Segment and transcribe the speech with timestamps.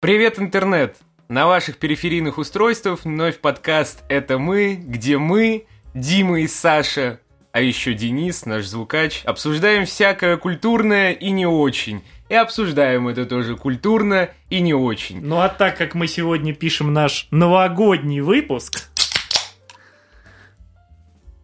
[0.00, 0.96] Привет, интернет!
[1.28, 7.20] На ваших периферийных устройствах вновь подкаст «Это мы», где мы, Дима и Саша,
[7.52, 12.02] а еще Денис, наш звукач, обсуждаем всякое культурное и не очень.
[12.30, 15.20] И обсуждаем это тоже культурно и не очень.
[15.22, 18.88] Ну а так как мы сегодня пишем наш новогодний выпуск,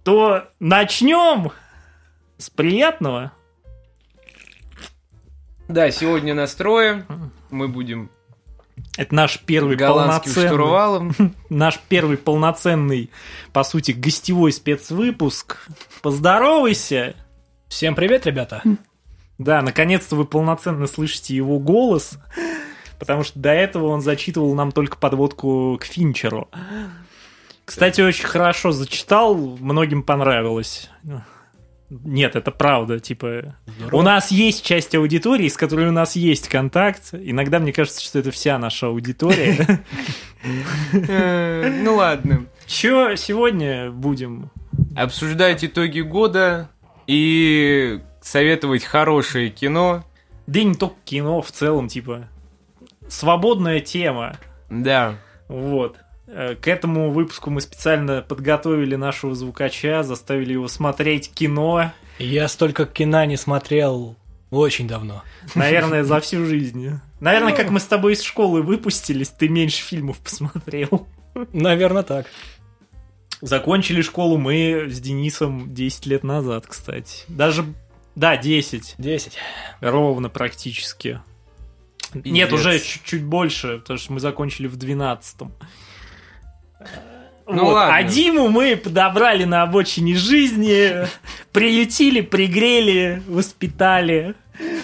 [0.02, 1.52] то начнем
[2.38, 3.32] с приятного.
[5.68, 7.04] Да, сегодня настроем.
[7.50, 8.11] Мы будем
[8.96, 11.14] Это наш первый полноценный, штурвалом.
[11.50, 13.10] наш первый полноценный,
[13.52, 15.69] по сути, гостевой спецвыпуск.
[16.02, 17.14] Поздоровайся!
[17.69, 18.62] Всем привет, ребята.
[19.38, 22.19] Да, наконец-то вы полноценно слышите его голос,
[22.98, 26.48] потому что до этого он зачитывал нам только подводку к Финчеру.
[27.66, 30.88] Кстати, очень хорошо зачитал, многим понравилось.
[31.88, 33.56] Нет, это правда, типа...
[33.92, 37.10] У нас есть часть аудитории, с которой у нас есть контакт.
[37.12, 39.84] Иногда мне кажется, что это вся наша аудитория.
[40.92, 42.46] Э, Ну ладно.
[42.66, 44.50] Чё сегодня будем?
[44.96, 46.69] Обсуждать итоги года
[47.06, 50.05] и советовать хорошее кино.
[50.46, 52.28] Да и не только кино в целом, типа...
[53.08, 54.36] Свободная тема.
[54.68, 55.14] Да.
[55.48, 55.98] Вот.
[56.27, 62.86] Э, К этому выпуску мы специально подготовили нашего звукача, заставили его смотреть кино, Я столько
[62.86, 64.16] кино не смотрел
[64.50, 65.22] очень давно.
[65.55, 66.91] наверное, за всю жизнь.
[67.20, 71.06] Наверное, как мы с тобой из школы выпустились, ты меньше фильмов посмотрел.
[71.52, 72.27] Наверное, так.
[73.42, 77.24] Закончили школу мы с Денисом 10 лет назад, кстати.
[77.28, 77.64] Даже,
[78.14, 78.94] да, 10.
[78.96, 79.33] 10.
[79.80, 81.20] Ровно практически.
[82.12, 82.33] Пиздец.
[82.33, 85.52] Нет, уже чуть-чуть больше, потому что мы закончили в 12-м.
[87.47, 87.75] Ну Вот.
[87.75, 87.95] ладно.
[87.97, 91.06] А Диму мы подобрали на обочине жизни,
[91.53, 94.34] приютили, пригрели, воспитали,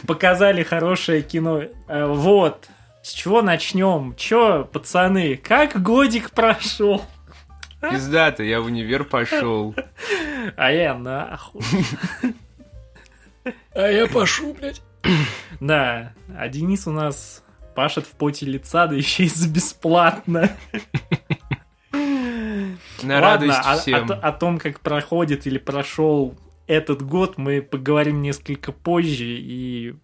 [0.06, 1.62] показали хорошее кино.
[1.89, 2.69] Э, Вот.
[3.03, 4.14] С чего начнем?
[4.17, 7.03] Чё, пацаны, как годик прошел?
[7.80, 9.75] Пиздато, я в универ пошел.
[10.56, 11.62] А я нахуй.
[13.74, 14.83] А я пошу, блядь.
[15.58, 17.42] Да, а Денис у нас
[17.74, 20.51] пашет в поте лица, да еще и за бесплатно.
[23.02, 24.11] На Ладно, радость о- всем.
[24.11, 26.35] О, о том, как проходит или прошел
[26.67, 29.95] этот год, мы поговорим несколько позже и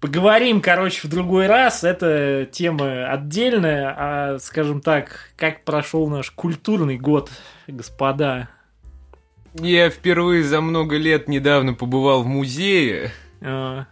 [0.00, 1.84] поговорим, короче, в другой раз.
[1.84, 7.30] Это тема отдельная, а, скажем так, как прошел наш культурный год,
[7.66, 8.48] господа.
[9.54, 13.84] Я впервые за много лет недавно побывал в музее Э,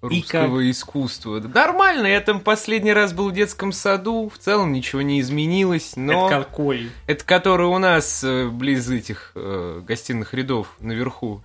[0.00, 1.40] русского искусства.
[1.40, 5.94] Да Нормально, я там последний раз был в детском саду, в целом ничего не изменилось,
[5.96, 6.28] но...
[6.28, 6.90] Это какой?
[7.06, 11.42] Это который у нас э, близ этих э, гостиных рядов наверху.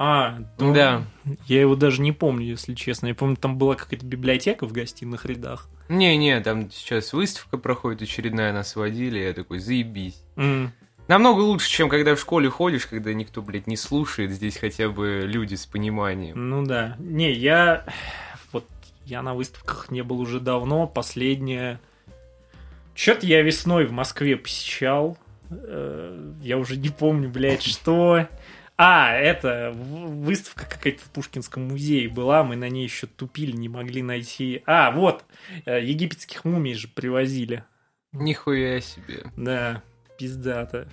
[0.00, 1.02] А, ну, Да.
[1.46, 3.08] Я его даже не помню, если честно.
[3.08, 5.68] Я помню, там была какая-то библиотека в гостиных рядах.
[5.88, 10.22] Не-не, там сейчас выставка проходит очередная, нас водили, я такой, заебись.
[10.36, 10.72] М,
[11.08, 15.22] Намного лучше, чем когда в школе ходишь, когда никто, блядь, не слушает, здесь хотя бы
[15.24, 16.50] люди с пониманием.
[16.50, 16.96] Ну да.
[16.98, 17.86] Не, я...
[18.52, 18.66] Вот
[19.06, 20.86] я на выставках не был уже давно.
[20.86, 21.80] Последняя...
[22.94, 25.16] Чё-то я весной в Москве посещал.
[25.50, 28.26] Э, Я уже не помню, блядь, что...
[28.76, 34.02] А, это выставка какая-то в Пушкинском музее была, мы на ней еще тупили, не могли
[34.02, 34.62] найти.
[34.66, 35.24] А, вот,
[35.64, 37.64] э, египетских мумий же привозили.
[38.12, 39.24] Нихуя себе.
[39.36, 39.82] Да,
[40.18, 40.88] пиздато.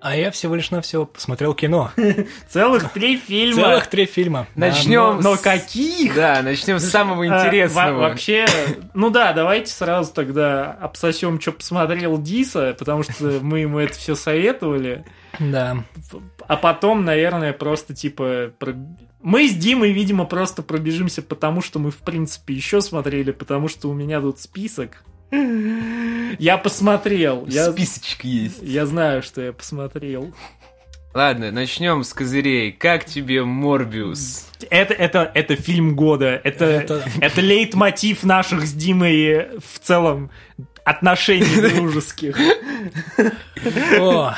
[0.00, 1.92] А я всего лишь навсего посмотрел кино.
[2.48, 3.62] Целых три фильма.
[3.62, 4.48] Целых три фильма.
[4.56, 6.16] Начнем Но с- каких?
[6.16, 7.92] Да, начнем с самого А, интересного.
[7.92, 8.46] во- вообще,
[8.94, 14.16] ну да, давайте сразу тогда обсосем, что посмотрел Диса, потому что мы ему это все
[14.16, 15.04] советовали.
[15.38, 15.84] Да.
[16.48, 18.52] А потом, наверное, просто типа...
[19.20, 23.88] Мы с Димой, видимо, просто пробежимся, потому что мы, в принципе, еще смотрели, потому что
[23.88, 25.04] у меня тут список.
[26.38, 27.46] Я посмотрел.
[27.46, 28.58] Я, Списочек есть.
[28.62, 30.32] я знаю, что я посмотрел.
[31.14, 32.72] Ладно, начнем с козырей.
[32.72, 34.46] Как тебе Морбиус?
[34.70, 36.40] Это, это, это фильм года.
[36.42, 40.30] Это, Это- это лейтмотив наших с Димой в целом
[40.84, 42.36] отношений дружеских.
[43.98, 44.34] О,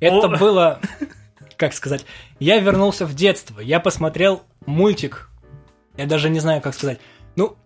[0.00, 0.36] это О.
[0.38, 0.80] было,
[1.56, 2.04] как сказать,
[2.38, 3.60] я вернулся в детство.
[3.60, 5.28] Я посмотрел мультик.
[5.96, 6.98] Я даже не знаю, как сказать.
[7.36, 7.56] Ну,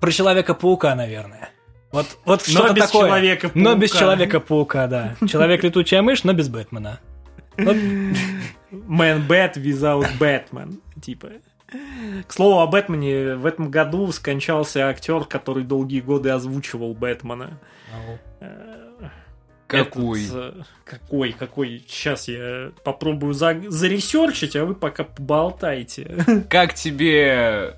[0.00, 1.50] про Человека-паука, наверное.
[1.92, 3.08] Вот, вот Но что-то без такое.
[3.08, 3.58] Человека-паука.
[3.58, 5.16] Но без Человека-паука, да.
[5.26, 7.00] Человек-летучая мышь, но без Бэтмена.
[7.58, 10.80] Вот Man Bat without Batman.
[11.00, 11.28] Типа.
[12.26, 17.58] К слову о Бэтмене, в этом году скончался актер, который долгие годы озвучивал Бэтмена.
[18.40, 19.08] Э,
[19.66, 20.24] Какой?
[20.26, 21.84] Этот, э, какой, какой?
[21.88, 26.44] Сейчас я попробую за, заресерчить, а вы пока поболтайте.
[26.50, 27.74] Как тебе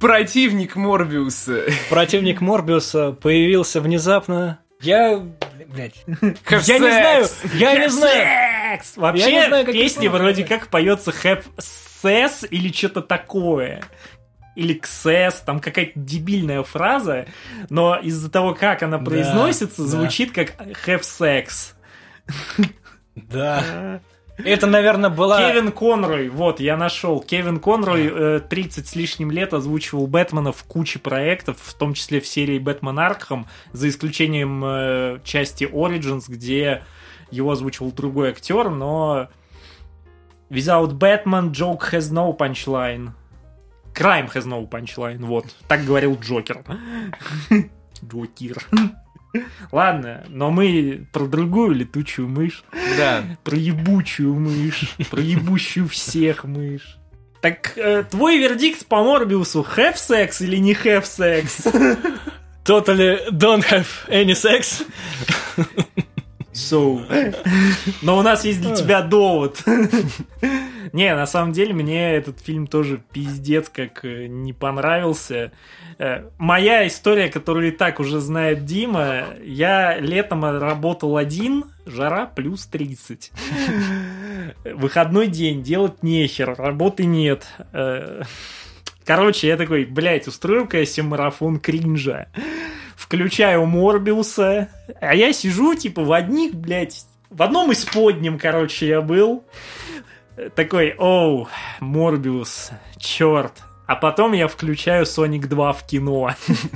[0.00, 1.64] Противник Морбиуса.
[1.90, 4.60] Противник Морбиуса появился внезапно.
[4.80, 5.22] Я,
[5.68, 8.80] блядь, я не знаю, я не знаю.
[8.96, 13.00] Вообще, Я не знаю, в как песне это вроде как поется have sex или что-то
[13.00, 13.82] такое.
[14.54, 17.26] Или XS, там какая-то дебильная фраза,
[17.68, 19.88] но из-за того, как она произносится, да.
[19.88, 20.54] звучит как
[20.86, 21.74] have sex.
[23.14, 24.00] Да.
[24.38, 25.38] Это, наверное, была...
[25.38, 27.20] Кевин Конрой, вот, я нашел.
[27.20, 32.20] Кевин Конрой э, 30 с лишним лет озвучивал Бэтмена в куче проектов, в том числе
[32.20, 36.82] в серии Бэтмен Аркхам, за исключением э, части Origins, где
[37.30, 39.28] его озвучивал другой актер, но
[40.50, 43.12] Without Batman, joke has no punchline.
[43.94, 45.46] Crime has no punchline, вот.
[45.66, 46.62] Так говорил Джокер.
[48.04, 48.62] Джокер.
[49.72, 52.64] Ладно, но мы про другую летучую мышь.
[52.96, 53.24] Да.
[53.44, 54.94] Про ебучую мышь.
[55.10, 56.98] Про ебущую всех мышь.
[57.40, 61.64] Так э, твой вердикт по Морбиусу have sex или не have sex?
[62.64, 64.84] Totally don't have any sex.
[66.56, 67.34] So.
[68.02, 69.62] Но у нас есть для тебя довод.
[70.92, 75.52] Не, на самом деле мне этот фильм тоже пиздец как э, не понравился.
[75.98, 82.66] Э, Моя история, которую и так уже знает Дима, я летом работал один, жара плюс
[82.66, 83.32] 30.
[84.64, 87.46] Выходной день, делать нехер, работы нет.
[87.72, 88.22] Э,
[89.04, 92.26] Короче, я такой, блядь, устрою-ка я себе марафон кринжа.
[92.96, 94.68] Включаю Морбиуса,
[95.00, 99.44] а я сижу, типа, в одних, блядь, в одном из подним, короче, я был.
[100.54, 101.48] Такой, оу,
[101.80, 103.52] Морбиус, черт.
[103.86, 106.34] А потом я включаю Соник 2 в кино.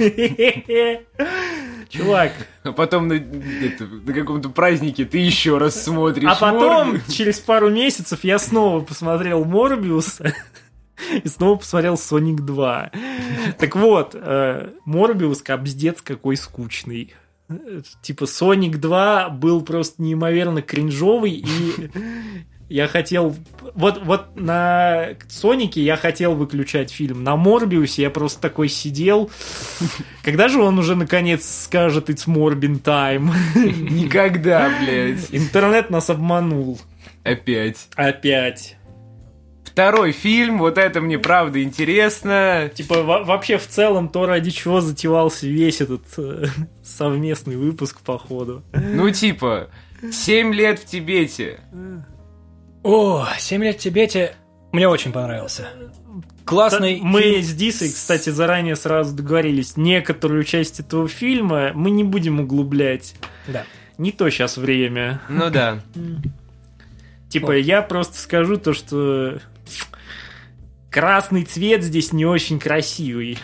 [1.88, 2.32] Чувак,
[2.62, 6.30] А потом на, это, на каком-то празднике ты еще раз смотришь.
[6.30, 7.12] а потом, Морбиус.
[7.12, 10.32] через пару месяцев, я снова посмотрел Морбиуса
[11.24, 12.90] и снова посмотрел Соник 2.
[13.58, 17.14] Так вот, э, Морбиус капздец какой скучный.
[18.02, 21.90] Типа Соник 2 был просто неимоверно кринжовый, и
[22.68, 23.34] я хотел...
[23.74, 27.24] Вот, вот на Сонике я хотел выключать фильм.
[27.24, 29.30] На Морбиусе я просто такой сидел.
[30.22, 33.32] Когда же он уже наконец скажет «It's Morbin time»?
[33.56, 35.28] Никогда, блядь.
[35.32, 36.80] Интернет нас обманул.
[37.24, 37.88] Опять.
[37.96, 38.76] Опять.
[39.80, 42.70] Второй фильм, вот это мне правда интересно.
[42.74, 46.48] Типа, во- вообще, в целом, то, ради чего затевался весь этот э,
[46.84, 48.62] совместный выпуск, походу.
[48.74, 49.70] Ну, типа,
[50.12, 51.60] «Семь лет в Тибете».
[52.82, 54.34] О, «Семь лет в Тибете»
[54.72, 55.68] мне очень понравился.
[56.44, 57.42] Классный Мы фильм.
[57.42, 63.14] с Дисой, кстати, заранее сразу договорились, некоторую часть этого фильма мы не будем углублять.
[63.48, 63.64] Да.
[63.96, 65.22] Не то сейчас время.
[65.30, 65.80] Ну да.
[67.30, 69.40] Типа, я просто скажу то, что
[70.90, 73.38] красный цвет здесь не очень красивый.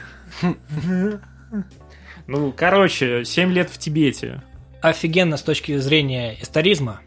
[2.26, 4.42] Ну, короче, 7 лет в Тибете.
[4.82, 7.00] Офигенно с точки зрения историзма.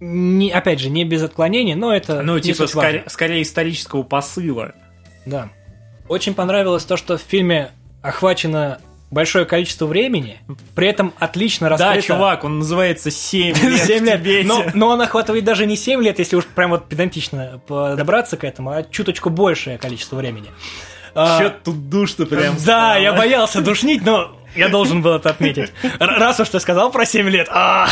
[0.00, 4.74] Не, опять же, не без отклонений, но это Ну, типа, скорее, скорее исторического посыла.
[5.26, 5.50] Да.
[6.08, 7.70] Очень понравилось то, что в фильме
[8.02, 8.80] охвачено
[9.10, 10.38] большое количество времени,
[10.74, 11.94] при этом отлично раскрыто...
[11.94, 14.46] Да, чувак, он называется 7 лет 7 в лет.
[14.46, 18.44] Но, но он охватывает даже не 7 лет, если уж прям вот педантично подобраться к
[18.44, 20.50] этому, а чуточку большее количество времени.
[21.14, 22.98] А, Чё тут душно прям да, стало.
[23.00, 25.72] я боялся душнить, но я должен был это отметить.
[26.00, 27.88] Раз уж ты сказал про 7 лет, а,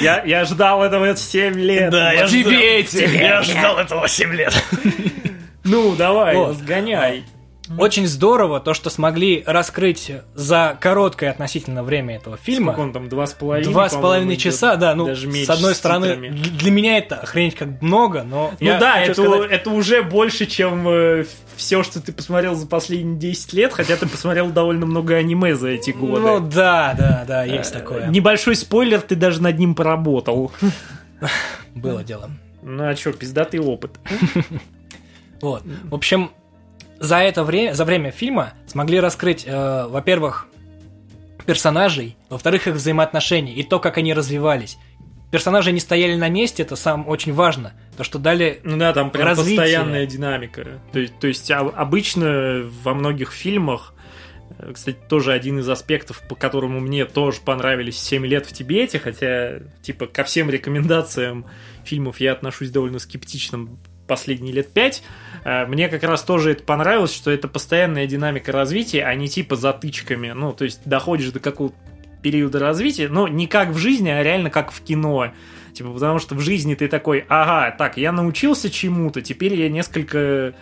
[0.00, 1.90] Я, я ждал этого 7 лет.
[1.90, 4.52] да, я ждал- я ждал этого 7 лет.
[5.62, 6.56] Ну, давай, Вот.
[6.56, 7.24] сгоняй.
[7.78, 12.72] Очень здорово то, что смогли раскрыть за короткое относительно время этого фильма.
[12.72, 13.72] Сколько он там, два с половиной?
[13.72, 16.28] Два с половиной часа, да, ну, Даже с одной с стороны, титрами.
[16.30, 18.52] для меня это охренеть как много, но...
[18.60, 21.24] Ну я да, это, сказать- это уже больше, чем
[21.56, 25.68] все, что ты посмотрел за последние 10 лет, хотя ты посмотрел довольно много аниме за
[25.68, 26.20] эти годы.
[26.20, 28.08] Ну да, да, да, есть такое.
[28.08, 30.52] Небольшой спойлер, ты даже над ним поработал.
[31.74, 32.30] Было дело.
[32.62, 33.92] Ну а чё, пиздатый опыт.
[35.40, 35.62] Вот.
[35.90, 36.30] В общем,
[37.00, 40.46] за это время, за время фильма смогли раскрыть, э, во-первых,
[41.46, 44.78] персонажей, во-вторых, их взаимоотношения и то, как они развивались.
[45.30, 47.72] Персонажи не стояли на месте, это сам очень важно.
[47.96, 49.56] То, что дали Ну да, там прям Развитие.
[49.58, 50.80] постоянная динамика.
[50.92, 53.94] То, есть- то есть а- обычно во многих фильмах,
[54.58, 59.00] э, кстати, тоже один из аспектов, по которому мне тоже понравились «7 лет в Тибете»,
[59.00, 61.46] хотя, типа, ко всем рекомендациям
[61.84, 63.66] фильмов я отношусь довольно скептично
[64.06, 65.02] последние лет пять.
[65.44, 69.56] Э, Мне как раз тоже это понравилось, что это постоянная динамика развития, а не типа
[69.56, 70.32] затычками.
[70.32, 71.76] Ну, то есть доходишь до какого-то
[72.22, 75.32] периода развития, но не как в жизни, а реально как в кино.
[75.74, 80.54] Типа, потому что в жизни ты такой, ага, так, я научился чему-то, теперь я несколько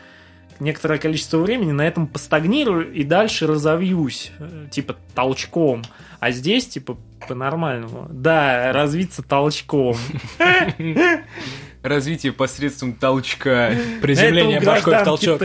[0.58, 5.82] некоторое количество времени, на этом постагнирую и дальше разовьюсь, э, типа толчком.
[6.20, 6.96] А здесь, типа,
[7.28, 8.06] по-нормальному.
[8.10, 9.96] Да, развиться толчком.
[11.82, 13.72] Развитие посредством толчка.
[14.00, 15.40] Приземление башкой в толчок.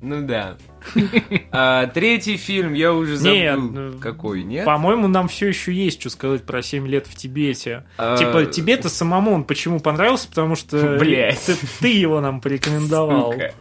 [0.00, 0.56] Ну да.
[1.54, 3.70] А, третий фильм я уже Нет, забыл.
[3.92, 4.64] ну, Какой, нет?
[4.64, 7.84] По-моему, нам все еще есть что сказать про 7 лет в Тибете.
[7.98, 10.28] А, Типа, тебе-то самому он почему понравился?
[10.28, 11.40] Потому что Блядь.
[11.44, 13.32] ты, ты его нам порекомендовал.
[13.32, 13.52] Сука.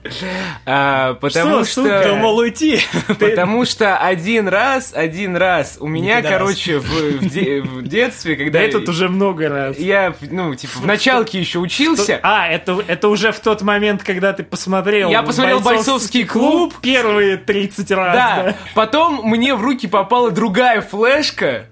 [0.65, 1.81] А, потому Что, что...
[1.83, 2.03] сука?
[2.07, 2.79] Думал уйти.
[3.19, 8.43] Потому что один раз, один раз, у меня, короче, в, в де- в детстве, Да
[8.43, 9.77] когда этот уже много раз.
[9.77, 14.33] я, ну, типа, в началке еще учился, А, это, это уже в тот момент, когда
[14.33, 15.09] ты посмотрел...
[15.09, 16.73] Я посмотрел «Бойцовский клуб».
[17.11, 18.55] Первые 30 раз, да, да.
[18.73, 21.65] потом мне в руки попала другая флешка,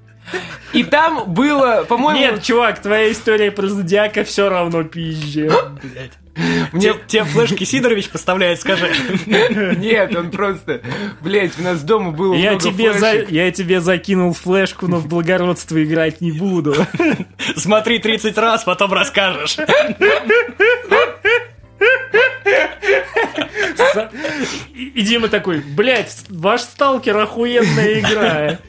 [0.73, 2.19] и там было, по-моему...
[2.19, 5.49] Нет, чувак, твоя история про Зодиака все равно пизже.
[6.71, 8.89] Мне- Те- Тебе флешки Сидорович поставляет, скажи.
[9.25, 10.81] Нет, он просто...
[11.21, 15.07] Блять, у нас дома было Я много тебе, за, я тебе закинул флешку, но в
[15.07, 16.75] благородство играть не буду.
[17.57, 19.57] Смотри 30 раз, потом расскажешь.
[24.73, 28.59] И Дима такой, блядь, ваш сталкер охуенная игра.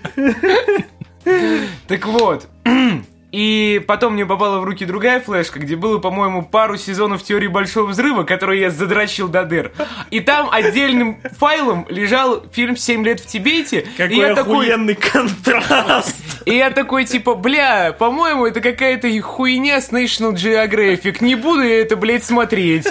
[1.87, 2.49] Так вот.
[3.33, 7.87] И потом мне попала в руки другая флешка, где было, по-моему, пару сезонов теории Большого
[7.87, 9.73] Взрыва, которую я задрочил до дыр.
[10.11, 13.81] И там отдельным файлом лежал фильм «Семь лет в Тибете».
[13.81, 16.43] и Какой я такой, охуенный контраст.
[16.45, 21.19] и я такой, типа, бля, по-моему, это какая-то хуйня с National Geographic.
[21.21, 22.87] Не буду я это, блядь, смотреть.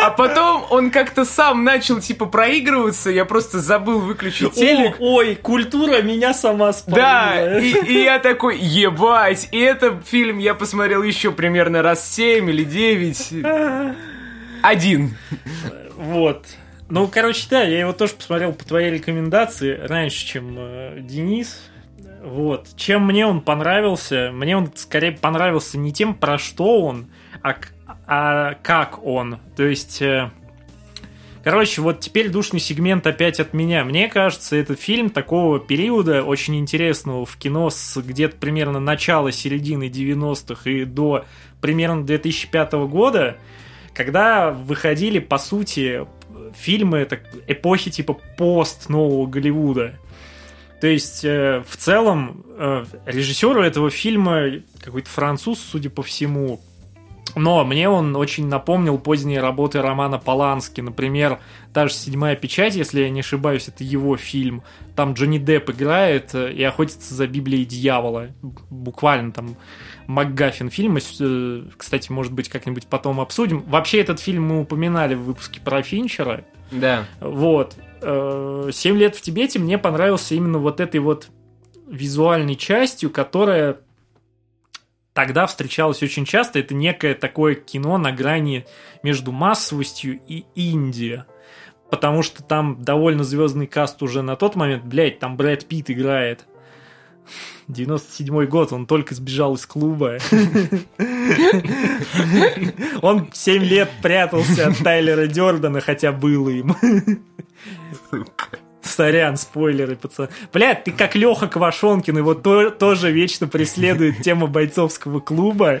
[0.00, 3.10] А потом он как-то сам начал, типа, проигрываться.
[3.10, 4.96] Я просто забыл выключить телек.
[4.98, 7.02] Ой, культура меня сама спалила.
[7.02, 8.58] Да, и, и я такой,
[9.12, 13.94] ебать, и этот фильм я посмотрел еще примерно раз 7 или 9.
[14.62, 15.16] Один.
[15.96, 16.46] Вот.
[16.88, 21.70] Ну, короче, да, я его тоже посмотрел по твоей рекомендации раньше, чем э, Денис.
[22.22, 22.68] Вот.
[22.76, 24.30] Чем мне он понравился?
[24.32, 27.06] Мне он скорее понравился не тем, про что он,
[27.42, 27.56] а,
[28.06, 29.38] а как он.
[29.56, 30.02] То есть...
[30.02, 30.30] э,
[31.44, 33.84] Короче, вот теперь душный сегмент опять от меня.
[33.84, 39.88] Мне кажется, это фильм такого периода, очень интересного в кино, с где-то примерно начала середины
[39.88, 41.24] 90-х и до
[41.60, 43.38] примерно 2005 года,
[43.92, 46.06] когда выходили, по сути,
[46.54, 49.98] фильмы так, эпохи типа пост нового Голливуда.
[50.80, 56.60] То есть, э, в целом, э, режиссеру этого фильма какой-то француз, судя по всему.
[57.34, 60.80] Но мне он очень напомнил поздние работы Романа Полански.
[60.80, 61.38] Например,
[61.72, 64.62] та же «Седьмая печать», если я не ошибаюсь, это его фильм.
[64.94, 68.28] Там Джонни Депп играет э, и охотится за Библией дьявола.
[68.42, 69.56] Буквально там
[70.06, 70.98] МакГаффин фильм.
[70.98, 73.60] Э, Кстати, может быть, как-нибудь потом обсудим.
[73.66, 76.44] Вообще, этот фильм мы упоминали в выпуске про Финчера.
[76.70, 77.06] Да.
[77.20, 77.76] Вот.
[78.02, 81.28] Э, «Семь лет в Тибете» мне понравился именно вот этой вот
[81.88, 83.78] визуальной частью, которая
[85.12, 86.58] тогда встречалась очень часто.
[86.58, 88.66] Это некое такое кино на грани
[89.02, 91.24] между массовостью и инди.
[91.90, 94.84] Потому что там довольно звездный каст уже на тот момент.
[94.84, 96.46] Блять, там Брэд Питт играет.
[97.68, 100.18] 97 год, он только сбежал из клуба.
[103.02, 106.74] Он 7 лет прятался от Тайлера Дёрдена, хотя было им.
[108.92, 110.28] Сорян, спойлеры, пацан.
[110.52, 115.80] Блядь, ты как Леха Квашонкин, его то- тоже вечно преследует тема бойцовского клуба.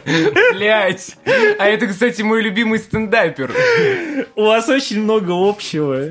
[0.54, 1.16] Блять.
[1.58, 3.52] А это, кстати, мой любимый стендапер.
[4.34, 6.08] У вас очень много общего.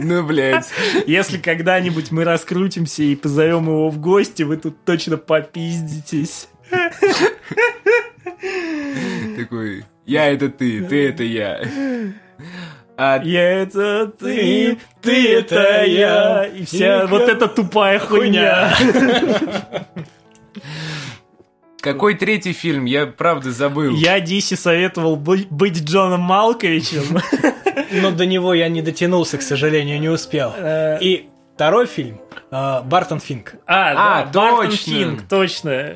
[0.00, 0.68] Ну, блять.
[1.06, 6.48] Если когда-нибудь мы раскрутимся и позовем его в гости, вы тут точно попиздитесь.
[9.36, 11.62] Такой, я это ты, ты это я.
[13.00, 18.74] А Я это ты, ты это я, и вся вот эта тупая хуйня.
[21.80, 22.84] какой третий фильм?
[22.86, 23.94] Я правда забыл.
[23.94, 27.20] Я Дисе советовал бы- быть Джоном Малковичем.
[28.02, 30.52] Но до него я не дотянулся, к сожалению, не успел.
[30.56, 33.54] Э, И второй фильм э, Бартон Финк.
[33.66, 34.72] А, А, да, Бартон.
[34.72, 35.94] Финк, точно.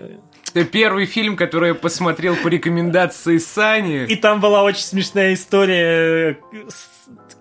[0.54, 4.04] Это первый фильм, который я посмотрел по рекомендации Сани.
[4.06, 6.62] И там была очень смешная история, э,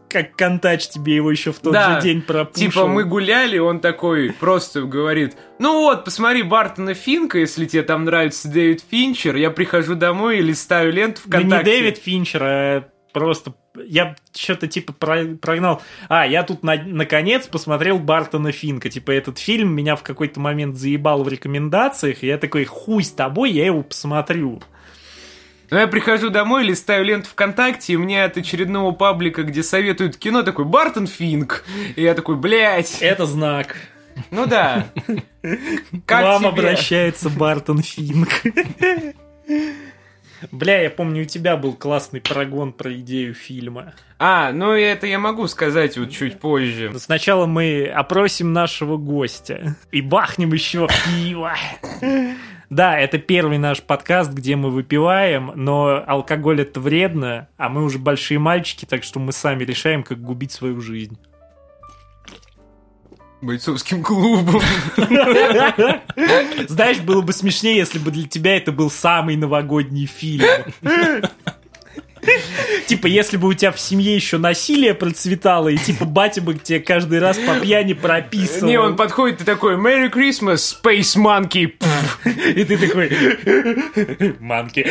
[0.09, 2.69] как Контач тебе его еще в тот Да, же день пропушил.
[2.69, 8.05] Типа мы гуляли, он такой просто говорит, ну вот, посмотри Бартона Финка, если тебе там
[8.05, 11.71] нравится Дэвид Финчер, я прихожу домой и листаю ленту Да ВКонтакте.
[11.71, 13.53] не Дэвид Финчер, а просто...
[13.85, 15.81] Я что-то типа про- прогнал.
[16.09, 18.89] А, я тут на- наконец посмотрел Бартона Финка.
[18.89, 22.23] Типа этот фильм меня в какой-то момент заебал в рекомендациях.
[22.23, 24.61] И я такой, хуй с тобой, я его посмотрю.
[25.69, 30.43] Но я прихожу домой, листаю ленту ВКонтакте, и мне от очередного паблика, где советуют кино,
[30.43, 31.63] такой Бартон Финк.
[31.95, 32.97] И я такой, блядь.
[33.01, 33.77] Это знак.
[34.31, 34.87] Ну да.
[36.05, 38.27] К вам обращается Бартон Финк.
[40.51, 43.93] Бля, я помню, у тебя был классный прогон про идею фильма.
[44.17, 46.89] А, ну это я могу сказать вот чуть позже.
[46.91, 51.53] Но сначала мы опросим нашего гостя и бахнем еще пиво.
[52.69, 57.99] Да, это первый наш подкаст, где мы выпиваем, но алкоголь это вредно, а мы уже
[57.99, 61.17] большие мальчики, так что мы сами решаем, как губить свою жизнь.
[63.41, 64.61] Бойцовским клубом.
[66.67, 70.45] Знаешь, было бы смешнее, если бы для тебя это был самый новогодний фильм.
[72.87, 76.79] Типа, если бы у тебя в семье еще насилие процветало, и типа батя бы тебе
[76.79, 78.67] каждый раз по пьяни прописывал.
[78.67, 81.73] Не, он подходит и такой, Merry Christmas, Space Monkey.
[82.55, 84.37] И ты такой...
[84.39, 84.85] Манки.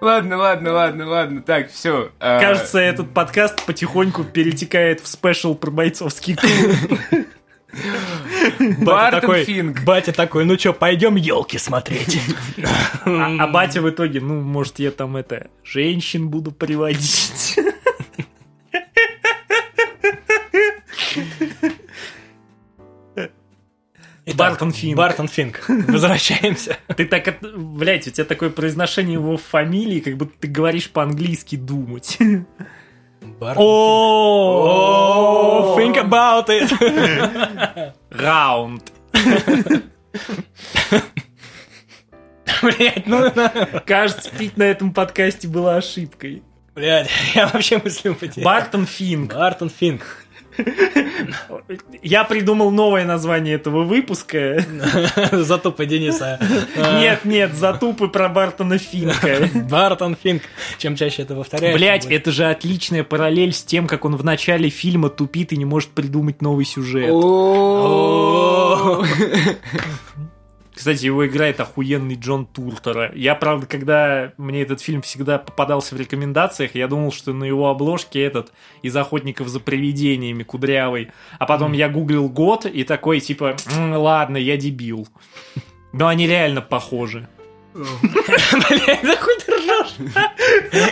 [0.00, 1.42] Ладно, ладно, ладно, ладно.
[1.42, 2.10] Так, все.
[2.18, 7.26] Кажется, этот подкаст потихоньку перетекает в спешл про бойцовский клуб.
[8.80, 9.84] Батя такой, Финк.
[9.84, 12.20] батя такой, ну чё, пойдем елки смотреть.
[13.04, 17.58] А, а батя в итоге, ну, может, я там это, женщин буду приводить.
[24.30, 24.96] Итак, Бартон Финк.
[24.96, 25.60] Бартон Финк.
[25.68, 26.76] Возвращаемся.
[26.96, 32.18] Ты так, блядь, у тебя такое произношение его фамилии, как будто ты говоришь по-английски думать.
[34.78, 37.92] О, Think about it.
[38.10, 38.92] Раунд.
[42.62, 43.30] Блять, ну,
[43.86, 46.42] Кажется, пить на этом подкасте была ошибкой.
[46.74, 48.44] блядь, я вообще мыслю потерял.
[48.44, 49.32] Бартон Финк.
[49.34, 50.02] Бартон Финк.
[52.02, 54.64] Я придумал новое название этого выпуска.
[55.32, 56.38] Зато по Дениса.
[56.76, 59.48] Нет, нет, затупы про Бартона Финка.
[59.70, 60.42] Бартон Финк.
[60.78, 61.76] Чем чаще это повторяешь.
[61.76, 65.64] Блять, это же отличная параллель с тем, как он в начале фильма тупит и не
[65.64, 67.08] может придумать новый сюжет.
[70.78, 73.10] Кстати, его играет охуенный Джон Туртера.
[73.12, 77.68] Я, правда, когда мне этот фильм всегда попадался в рекомендациях, я думал, что на его
[77.68, 81.10] обложке этот из «Охотников за привидениями» кудрявый.
[81.40, 85.08] А потом я гуглил год и такой, типа, «М, ладно, я дебил.
[85.92, 87.26] Но они реально похожи.
[87.74, 89.16] Ты
[89.58, 89.94] ржешь?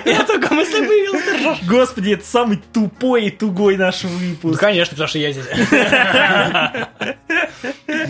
[0.05, 1.59] Я только мысли появилась, ты ржешь.
[1.69, 4.61] Господи, это самый тупой и тугой наш Ну, выпуск.
[4.61, 5.47] конечно, потому что я здесь.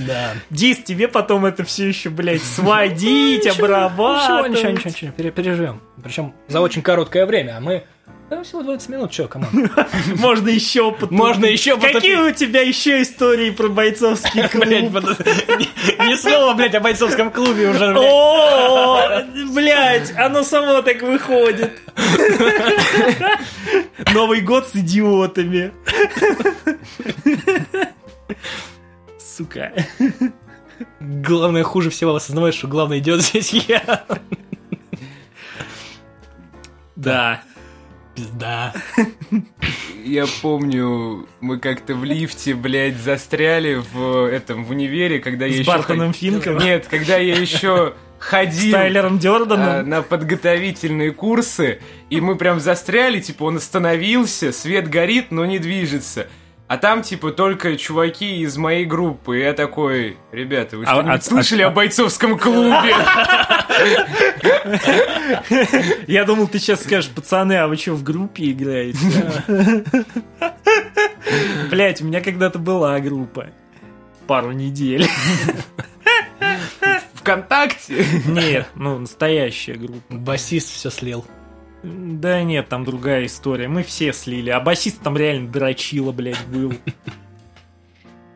[0.06, 0.32] Да.
[0.50, 4.52] Дис, тебе потом это все еще, блядь, сводить, Ничего, обрабатывать.
[4.52, 5.80] Ничего, ничего, ничего, пере- переживем.
[6.02, 7.84] Причем за очень короткое время, а мы...
[8.28, 9.46] Да, всего 20 минут, что, кому?
[10.16, 11.16] Можно еще потупить.
[11.16, 14.66] Можно еще Какие у тебя еще истории про бойцовский клуб?
[14.66, 17.94] ни слова, блядь, о бойцовском клубе уже.
[17.96, 19.22] О,
[19.54, 21.80] блядь, оно само так выходит.
[24.12, 25.70] Новый год с идиотами.
[29.20, 29.72] Сука.
[30.98, 34.04] Главное, хуже всего осознавать, что главный идет здесь я.
[36.96, 37.42] Да.
[38.16, 38.72] Пизда.
[40.04, 45.56] Я помню, мы как-то в лифте, блядь, застряли в этом, в универе, когда я С
[45.58, 45.70] еще...
[45.70, 46.58] Бартоном ход- Финком?
[46.58, 48.72] Нет, когда я еще С ходил...
[48.72, 49.88] Тайлером а, Дёрданом?
[49.88, 56.28] на подготовительные курсы, и мы прям застряли, типа он остановился, свет горит, но не движется.
[56.68, 59.38] А там, типа, только чуваки из моей группы.
[59.38, 62.92] И я такой, ребята, вы А- что-нибудь а- слышали а- о бойцовском клубе?
[66.08, 68.98] Я думал, ты сейчас скажешь, пацаны, а вы что, в группе играете?
[71.70, 73.46] Блять, у меня когда-то была группа.
[74.26, 75.06] Пару недель.
[77.14, 78.04] Вконтакте?
[78.26, 80.14] Нет, ну, настоящая группа.
[80.14, 81.24] Басист все слил.
[81.82, 83.68] Да нет, там другая история.
[83.68, 84.50] Мы все слили.
[84.50, 86.74] А басист там реально дрочило, блядь, был.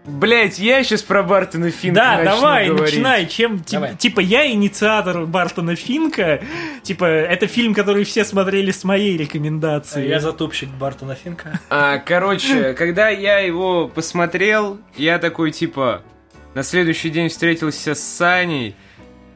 [0.06, 2.94] Блять, я сейчас про Бартона Финка Да, начну давай, говорить.
[2.94, 3.26] начинай.
[3.26, 3.96] Чем, Давай.
[3.96, 6.40] типа, я инициатор Бартона Финка.
[6.82, 10.08] Типа, это фильм, который все смотрели с моей рекомендацией.
[10.08, 11.60] Я затупщик Бартона Финка.
[11.68, 16.02] А, короче, когда я его посмотрел, я такой, типа,
[16.54, 18.74] на следующий день встретился с Саней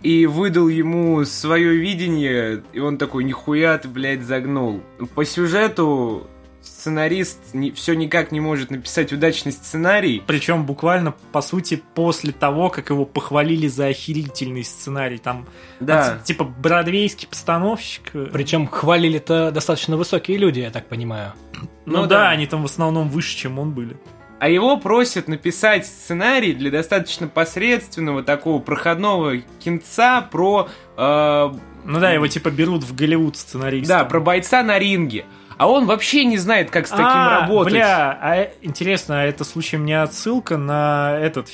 [0.04, 4.80] и выдал ему свое видение, и он такой, нихуя ты, блядь, загнул.
[5.16, 6.28] По сюжету
[6.60, 7.38] сценарист
[7.74, 10.22] все никак не может написать удачный сценарий.
[10.26, 15.18] Причем буквально, по сути, после того, как его похвалили за охерительный сценарий.
[15.18, 15.46] Там,
[15.80, 16.12] Да.
[16.16, 18.10] от- типа, бродвейский постановщик.
[18.14, 21.32] э, Причем хвалили-то достаточно высокие люди, я так понимаю.
[21.54, 22.30] Ну, ну да, да.
[22.30, 23.96] они там в основном выше, чем он были.
[24.40, 30.68] А его просят написать сценарий для достаточно посредственного такого проходного кинца про...
[30.96, 31.52] э,
[31.84, 33.98] Ну да, его типа берут в Голливуд сценаристом.
[33.98, 35.24] да, про бойца на ринге.
[35.56, 37.74] А он вообще не знает, как с таким а, работать.
[37.74, 41.48] Бля, а интересно, а это случаем не отсылка на этот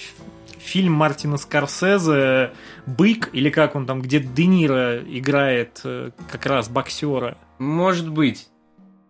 [0.58, 2.52] фильм Мартина Скорсезе
[2.86, 7.36] «Бык» или как он там, где Де Ниро играет э, как раз боксера?
[7.58, 8.48] Может быть.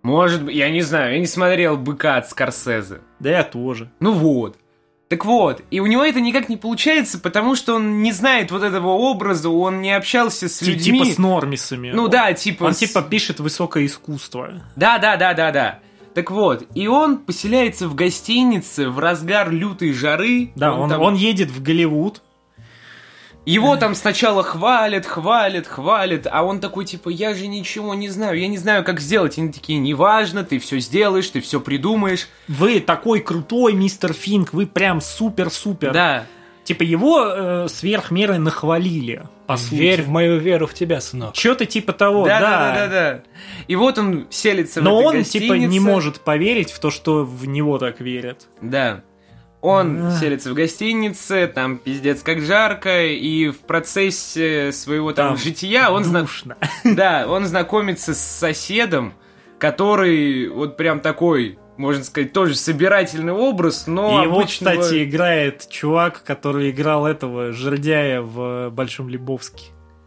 [0.03, 0.55] Может быть.
[0.57, 3.01] Я не знаю, я не смотрел «Быка» от Скорсезе.
[3.19, 3.91] Да я тоже.
[4.01, 4.57] Ну вот.
[5.09, 8.63] Так вот, и у него это никак не получается, потому что он не знает вот
[8.63, 11.01] этого образа, он не общался с Ти- людьми.
[11.01, 11.91] Типа с нормисами.
[11.93, 12.65] Ну да, типа...
[12.65, 14.63] Он с- типа пишет высокое искусство.
[14.77, 15.79] Да, да, да, да, да.
[16.15, 20.53] Так вот, и он поселяется в гостинице в разгар лютой жары.
[20.55, 22.23] Да, он, там- он едет в Голливуд.
[23.47, 28.39] Его там сначала хвалят, хвалят, хвалят, а он такой, типа, я же ничего не знаю,
[28.39, 29.39] я не знаю, как сделать.
[29.39, 32.29] И они такие, неважно, ты все сделаешь, ты все придумаешь.
[32.49, 35.93] Вы такой крутой, мистер Финк, вы прям супер-супер.
[35.93, 36.27] Да.
[36.65, 39.75] Типа его э, сверх меры нахвалили, по сути.
[39.75, 41.35] Верь в мою веру в тебя, сынок.
[41.35, 42.51] Что-то типа того, да, да.
[42.51, 43.23] да, да, да, да.
[43.67, 45.47] И вот он селится Но в этой он гостинице.
[45.47, 48.47] типа не может поверить в то, что в него так верят.
[48.61, 49.03] Да.
[49.63, 50.11] Он А.
[50.13, 56.05] селится в гостинице, там пиздец как жарко, и в процессе своего там, Там жития он,
[56.05, 56.27] зна-
[56.85, 59.13] да, он знакомится с соседом,
[59.59, 65.69] который вот прям такой, можно сказать, тоже собирательный образ, но И его, обычного- кстати, играет
[65.69, 69.65] чувак, который играл этого жердяя в Большом Лебовске.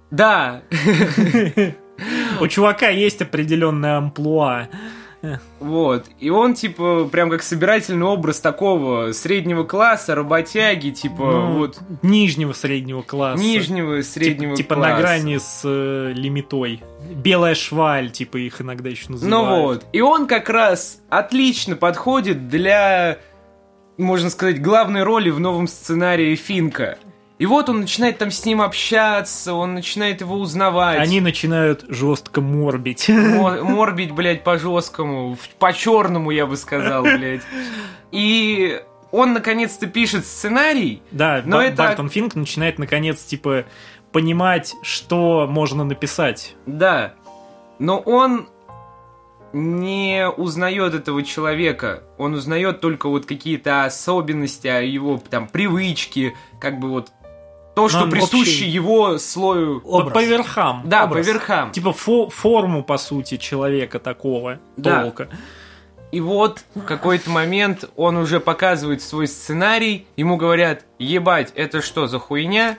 [0.10, 0.64] Да,
[2.42, 4.68] У чувака есть определенная амплуа.
[5.60, 6.06] Вот.
[6.20, 12.52] И он, типа, прям как собирательный образ такого среднего класса, работяги, типа, Ну, вот, Нижнего
[12.54, 13.42] среднего класса.
[13.42, 14.92] нижнего, Типа- среднего Типа класса.
[14.96, 16.82] на грани с э, лимитой.
[17.16, 19.84] Белая шваль, типа их иногда еще Ну называют.
[19.84, 19.86] вот.
[19.94, 23.18] И он как раз отлично подходит для,
[23.98, 26.98] можно сказать, главной роли в новом сценарии Финка.
[27.44, 30.98] И вот он начинает там с ним общаться, он начинает его узнавать.
[30.98, 33.10] Они начинают жестко морбить.
[33.10, 37.42] Мо- Морбить, блядь, по-жесткому, по-черному, я бы сказал, блядь.
[38.14, 41.02] И он наконец-то пишет сценарий.
[41.12, 43.66] Да, Но Ба- это- Бартон Финк начинает наконец, типа,
[44.14, 46.56] понимать, что можно написать.
[46.66, 47.16] Да.
[47.78, 48.48] Но он
[49.52, 52.04] не узнает этого человека.
[52.18, 57.12] Он узнает только вот какие-то особенности, а его там привычки, как бы вот
[57.76, 59.82] то, что присуще его слою.
[59.82, 60.14] По, Образ.
[60.14, 60.82] по верхам.
[60.86, 61.26] Да, образ.
[61.26, 61.72] по верхам.
[61.72, 64.60] Типа фо- форму, по сути, человека такого.
[64.78, 65.02] Да.
[65.04, 65.30] Толка.
[66.12, 72.06] И вот в какой-то момент он уже показывает свой сценарий, ему говорят, ебать, это что
[72.06, 72.78] за хуйня?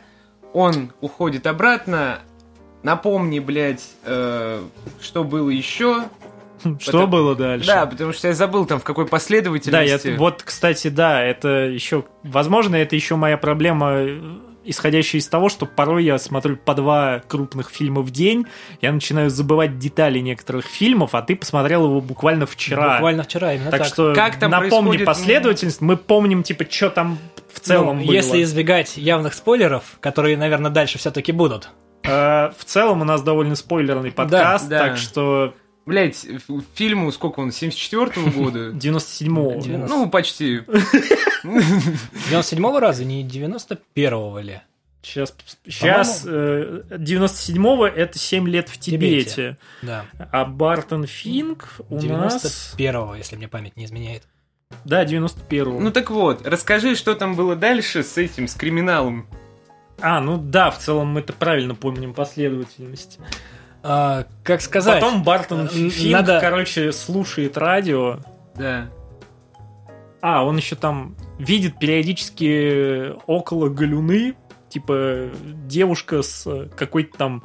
[0.52, 2.20] Он уходит обратно,
[2.84, 4.62] напомни, блядь, э,
[5.00, 6.04] что было еще.
[6.78, 7.66] Что Это- было дальше?
[7.66, 10.16] Да, потому что я забыл там в какой Да, я, последовательности.
[10.16, 14.06] вот, кстати, да, это еще, возможно, это еще моя проблема,
[14.64, 18.46] исходящая из того, что порой я смотрю по два крупных фильма в день,
[18.80, 22.94] я начинаю забывать детали некоторых фильмов, а ты посмотрел его буквально вчера.
[22.94, 23.88] Буквально вчера, именно Так, так.
[23.88, 27.18] что Как там напомни происходит, последовательность, мы помним, типа, что там
[27.52, 28.12] в целом Ну, было.
[28.12, 31.70] Если избегать явных спойлеров, которые, наверное, дальше все-таки будут.
[32.04, 34.78] Э, в целом у нас довольно спойлерный подкаст, да.
[34.78, 35.54] так что
[35.86, 36.26] Блять,
[36.74, 38.70] фильму сколько он, 74-го года?
[38.72, 39.60] 97-го.
[39.60, 39.88] 90.
[39.88, 40.62] Ну, почти.
[41.44, 44.60] 97-го раза, не 91-го ли?
[45.02, 45.34] Сейчас,
[45.66, 49.24] сейчас э, 97-го это 7 лет в Тибете.
[49.24, 49.56] Тибете.
[49.82, 50.06] Да.
[50.32, 52.74] А Бартон Финк у нас...
[52.78, 54.22] 91-го, если мне память не изменяет.
[54.86, 55.78] Да, 91-го.
[55.78, 59.26] Ну так вот, расскажи, что там было дальше с этим, с криминалом.
[60.00, 63.18] А, ну да, в целом мы это правильно помним последовательность.
[63.86, 65.00] А, как сказать?
[65.02, 68.18] Потом Бартон Финк, надо- короче, слушает радио.
[68.56, 68.88] Да.
[70.22, 74.36] А, он еще там видит периодически около галюны,
[74.70, 75.28] типа
[75.66, 77.44] девушка с какой-то там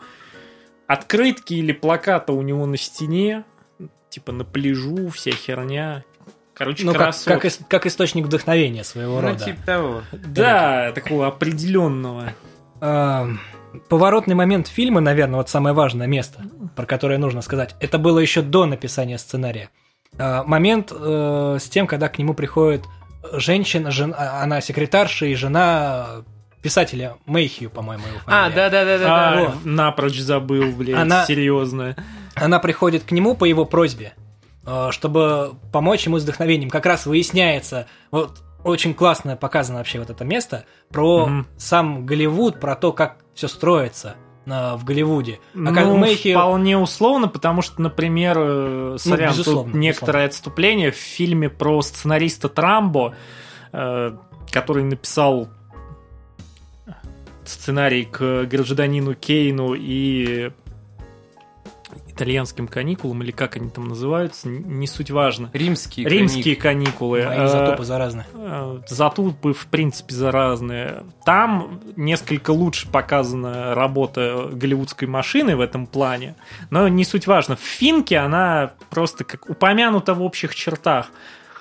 [0.88, 3.44] открытки или плаката у него на стене,
[4.10, 6.06] типа на пляжу, вся херня.
[6.54, 9.44] Короче, ну, как, как, ис- как источник вдохновения своего Ну, рода.
[9.44, 10.02] типа того.
[10.14, 12.34] Да, такого определенного.
[13.74, 16.44] А, поворотный момент фильма, наверное, вот самое важное место,
[16.76, 19.70] про которое нужно сказать, это было еще до написания сценария.
[20.18, 22.84] А, момент э, с тем, когда к нему приходит
[23.34, 26.24] женщина, жен- а, она секретарша и жена
[26.62, 29.06] писателя Мэйхью, по-моему, его А, фамилия.
[29.06, 29.66] А, вот.
[29.66, 31.96] напрочь забыл, блядь, Она- серьезно.
[32.36, 34.14] Она приходит к нему по его просьбе,
[34.66, 36.70] э, чтобы помочь ему с вдохновением.
[36.70, 41.48] Как раз выясняется, вот очень классно показано вообще вот это место, про Мгм.
[41.58, 45.40] сам Голливуд, про то, как все строится э, в Голливуде.
[45.56, 46.34] А ну, как Мэйхи...
[46.34, 52.50] вполне условно, потому что, например, э, сорян, безусловно, тут некоторое отступление в фильме про сценариста
[52.50, 53.16] Трамбо,
[53.72, 54.12] э,
[54.52, 55.48] который написал
[57.46, 60.52] сценарий к гражданину Кейну и
[62.20, 65.50] итальянским каникулам, или как они там называются, не суть важно.
[65.54, 67.24] Римские Римские каникулы.
[67.26, 68.26] Мои Э, изотопы заразны.
[68.34, 71.04] Э, Затупы, в принципе, заразные.
[71.26, 76.36] Там несколько лучше показана работа голливудской машины в этом плане,
[76.70, 77.56] но не суть важно.
[77.56, 81.08] В Финке она просто как упомянута в общих чертах.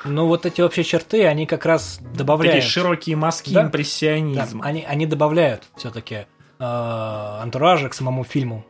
[0.05, 2.57] Ну, вот эти общие черты, они как раз добавляют...
[2.57, 3.63] Такие широкие мазки Да.
[3.63, 4.65] Да, импрессионизма.
[4.65, 6.27] они, они добавляют все-таки
[6.59, 8.65] антуража к самому фильму.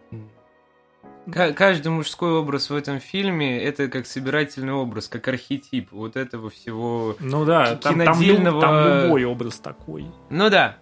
[1.32, 6.50] Ка- Каждый мужской образ в этом фильме это как собирательный образ, как архетип вот этого
[6.50, 7.16] всего.
[7.20, 8.18] Ну да, там, там
[8.60, 10.06] там любой образ такой.
[10.30, 10.76] Ну да.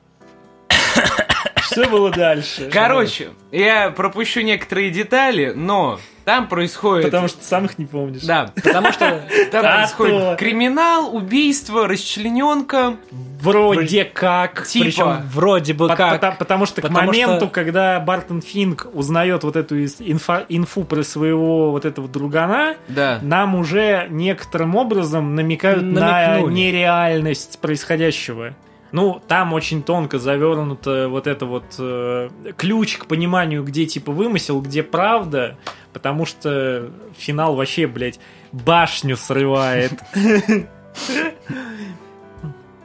[1.60, 2.70] Что было дальше?
[2.72, 7.04] Короче, я пропущу некоторые детали, но там происходит.
[7.04, 8.22] Потому что сам их не помнишь.
[8.22, 12.96] Да, Потому что там происходит криминал, убийство, расчлененка.
[13.40, 14.66] Вроде как.
[14.66, 14.84] Типа.
[14.84, 16.36] Причем вроде бы как...
[16.36, 22.08] Потому что к моменту, когда Бартон Финк узнает вот эту инфу про своего вот этого
[22.08, 22.74] другана,
[23.22, 28.54] нам уже некоторым образом намекают на нереальность происходящего.
[28.96, 34.62] Ну, там очень тонко завернуто вот это вот э, ключ к пониманию, где типа вымысел,
[34.62, 35.58] где правда,
[35.92, 38.18] потому что финал вообще, блядь,
[38.52, 39.92] башню срывает.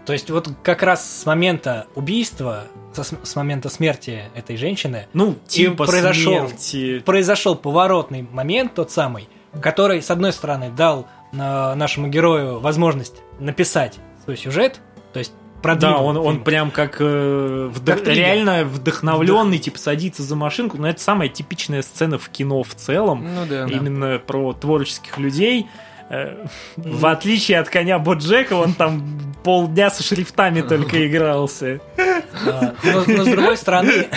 [0.06, 5.36] То есть вот как раз с момента убийства, со- с момента смерти этой женщины, Ну,
[5.48, 6.50] типа произошел.
[6.50, 7.00] смерти.
[7.00, 9.30] произошел поворотный момент, тот самый,
[9.62, 14.82] который, с одной стороны, дал э, нашему герою возможность написать свой сюжет,
[15.14, 20.36] то есть продвинул Да, он, он прям как, э, вдох- реально вдохновленный, типа садится за
[20.36, 20.78] машинку.
[20.78, 23.26] Но это самая типичная сцена в кино в целом.
[23.34, 23.66] Ну да.
[23.66, 25.68] Именно про творческих людей.
[26.10, 26.46] Э,
[26.76, 29.04] В отличие от коня Боджека, он там
[29.44, 31.80] полдня со шрифтами только игрался.
[32.46, 34.08] А, но, но с другой стороны,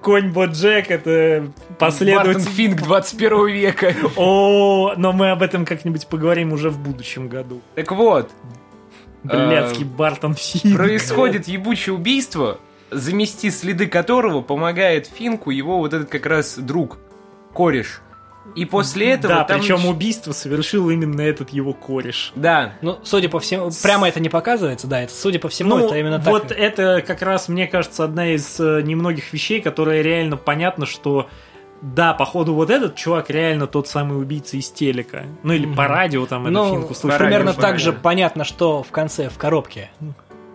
[0.00, 2.48] Конь Боджек это последователь...
[2.48, 3.94] Финк 21 века.
[4.16, 7.60] О, но мы об этом как-нибудь поговорим уже в будущем году.
[7.74, 8.30] Так вот,
[9.24, 10.76] Блядский Э, Бартон Финк.
[10.76, 12.58] происходит ебучее убийство,
[12.90, 16.98] замести следы которого помогает Финку его вот этот как раз друг,
[17.52, 18.00] кореш.
[18.54, 19.34] И после этого...
[19.34, 22.32] Да, там причем убийство совершил именно этот его кореш.
[22.34, 25.86] Да, ну, судя по всему, прямо это не показывается, да, это, судя по всему, ну,
[25.86, 26.28] это именно так.
[26.28, 31.28] вот это как раз, мне кажется, одна из э, немногих вещей, которая реально понятно, что
[31.80, 35.24] да, походу вот этот чувак реально тот самый убийца из телека.
[35.42, 35.92] Ну или по Мгм.
[35.92, 37.18] радио там эту Ну, финку слышали.
[37.22, 37.78] примерно так да.
[37.78, 39.90] же понятно, что в конце, в коробке.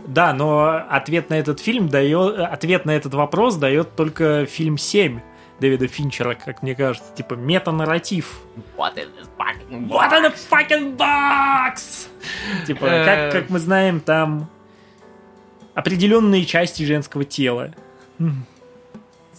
[0.06, 5.22] Да, но ответ на этот фильм дает, ответ на этот вопрос дает только фильм 7
[5.62, 8.40] Дэвида Финчера, как мне кажется, типа мета-нарратив.
[8.76, 12.08] What is this fucking What in the fucking box?
[12.68, 13.06] Типа, Э.
[13.06, 14.50] как, как мы знаем, там
[15.74, 17.74] определенные части женского тела.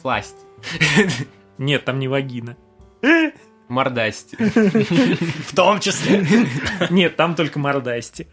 [0.01, 0.37] Сласть.
[1.59, 2.57] Нет, там не вагина.
[3.68, 4.37] Мордасти.
[5.48, 6.27] В том числе.
[6.90, 8.27] Нет, там только мордасти.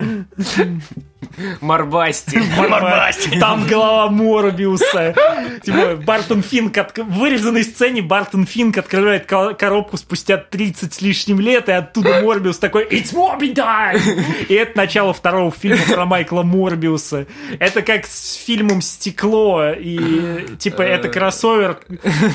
[1.61, 2.41] Морбасти.
[3.39, 5.15] Там голова Морбиуса.
[5.63, 6.97] Типа, Бартон Финк, от...
[6.97, 12.21] в вырезанной сцене Бартон Финк открывает ко- коробку спустя 30 с лишним лет, и оттуда
[12.21, 14.01] Морбиус такой «It's Morbid time!»
[14.49, 17.27] И это начало второго фильма про Майкла Морбиуса.
[17.59, 21.79] Это как с фильмом «Стекло», и типа это кроссовер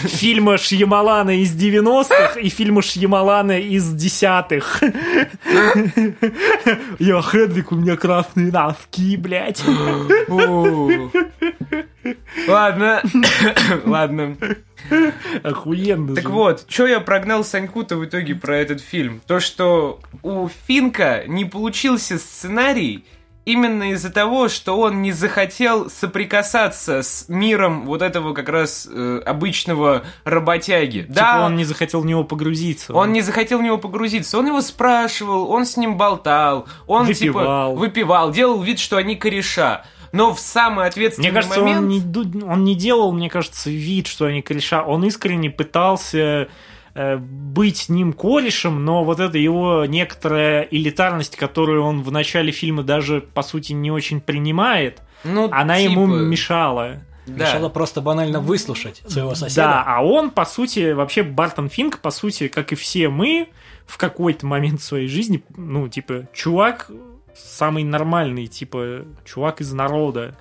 [0.05, 4.83] фильма Шьямалана из 90-х и фильма Шьямалана из десятых.
[6.99, 9.63] Я Хедвик, у меня красные носки, блядь.
[12.49, 13.03] Ладно.
[13.85, 14.37] Ладно.
[15.43, 16.31] Охуенно Так же.
[16.31, 19.21] вот, что я прогнал Саньку-то в итоге про этот фильм?
[19.27, 23.05] То, что у Финка не получился сценарий
[23.47, 29.23] именно из-за того, что он не захотел соприкасаться с миром вот этого как раз э,
[29.25, 31.03] обычного работяги.
[31.03, 32.93] Типа да, он не захотел в него погрузиться.
[32.93, 34.39] Он не захотел в него погрузиться.
[34.39, 37.73] Он его спрашивал, он с ним болтал, он Выпивал.
[37.73, 39.85] типа выпивал, делал вид, что они кореша.
[40.11, 41.79] Но в самый ответственный Мне кажется, момент...
[41.79, 44.83] он не, он не делал, мне кажется, вид, что они кореша.
[44.83, 46.49] Он искренне пытался
[47.21, 52.83] быть с ним корешем, но вот эта его некоторая элитарность, которую он в начале фильма
[52.83, 57.03] даже, по сути, не очень принимает, ну, она типа, ему мешала.
[57.27, 57.45] Да.
[57.47, 59.83] Мешало просто банально выслушать своего Да, соседа.
[59.85, 63.49] а он, по сути, вообще Бартон Финк, по сути, как и все мы,
[63.85, 66.91] в какой-то момент своей жизни, ну, типа, чувак
[67.35, 70.37] самый нормальный, типа, чувак из народа.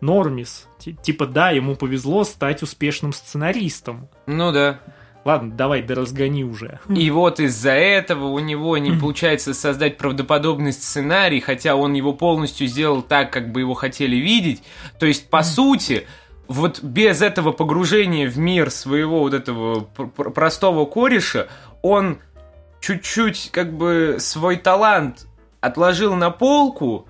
[0.00, 0.68] нормис.
[0.78, 4.08] Ти- Типа, да, ему повезло стать успешным сценаристом.
[4.26, 4.78] Ну да.
[5.28, 6.80] Ладно, давай, да разгони уже.
[6.88, 12.66] И вот из-за этого у него не получается создать правдоподобный сценарий, хотя он его полностью
[12.66, 14.62] сделал так, как бы его хотели видеть.
[14.98, 16.06] То есть, по сути,
[16.46, 21.48] вот без этого погружения в мир своего вот этого пр- пр- простого кореша,
[21.82, 22.20] он
[22.80, 25.26] чуть-чуть как бы свой талант
[25.60, 27.06] отложил на полку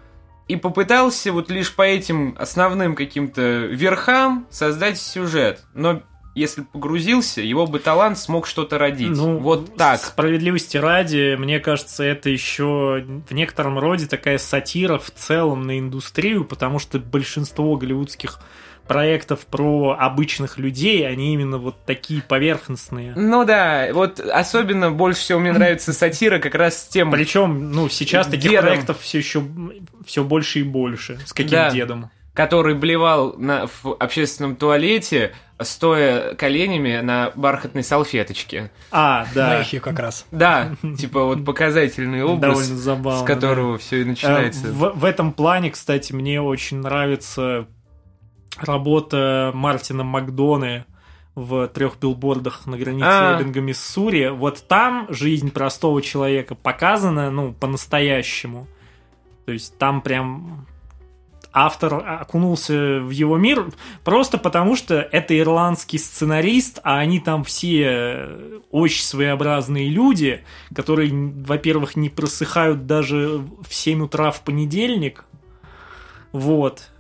[0.49, 5.63] и попытался вот лишь по этим основным каким-то верхам создать сюжет.
[5.73, 6.03] Но
[6.39, 9.11] если бы погрузился, его бы талант смог что-то родить.
[9.11, 10.01] Ну, вот так.
[10.01, 16.45] Справедливости ради, мне кажется, это еще в некотором роде такая сатира в целом на индустрию,
[16.45, 18.41] потому что большинство голливудских
[18.87, 23.13] проектов про обычных людей, они именно вот такие поверхностные.
[23.15, 27.11] Ну да, вот особенно больше всего мне нравится сатира как раз с тем...
[27.11, 28.65] Причем, ну, сейчас таких Дедом.
[28.65, 29.45] проектов все еще
[30.07, 31.21] все больше и больше.
[31.27, 31.71] С каким Да.
[31.71, 32.11] дедом?
[32.35, 38.71] который блевал на, в общественном туалете, стоя коленями на бархатной салфеточке.
[38.91, 39.57] А, да.
[39.57, 40.27] Мэйхью как раз.
[40.31, 43.21] Да, типа вот показательный образ, забавно.
[43.21, 43.79] с которого да.
[43.79, 44.69] все и Э, начинается.
[44.69, 47.67] В, в этом плане, кстати, мне очень нравится
[48.59, 50.85] работа Мартина Макдоны
[51.35, 53.37] в трех билбордах на границе А.
[53.41, 54.29] Эббинга, Миссури.
[54.29, 58.67] Вот там жизнь простого человека показана, ну, по-настоящему.
[59.47, 60.67] То есть там прям
[61.67, 63.71] автор окунулся в его мир
[64.05, 68.29] просто потому, что это ирландский сценарист, а они там все
[68.71, 70.45] очень своеобразные люди,
[70.75, 75.25] которые, во-первых, не просыхают даже в 7 утра в понедельник.
[76.33, 76.91] Вот.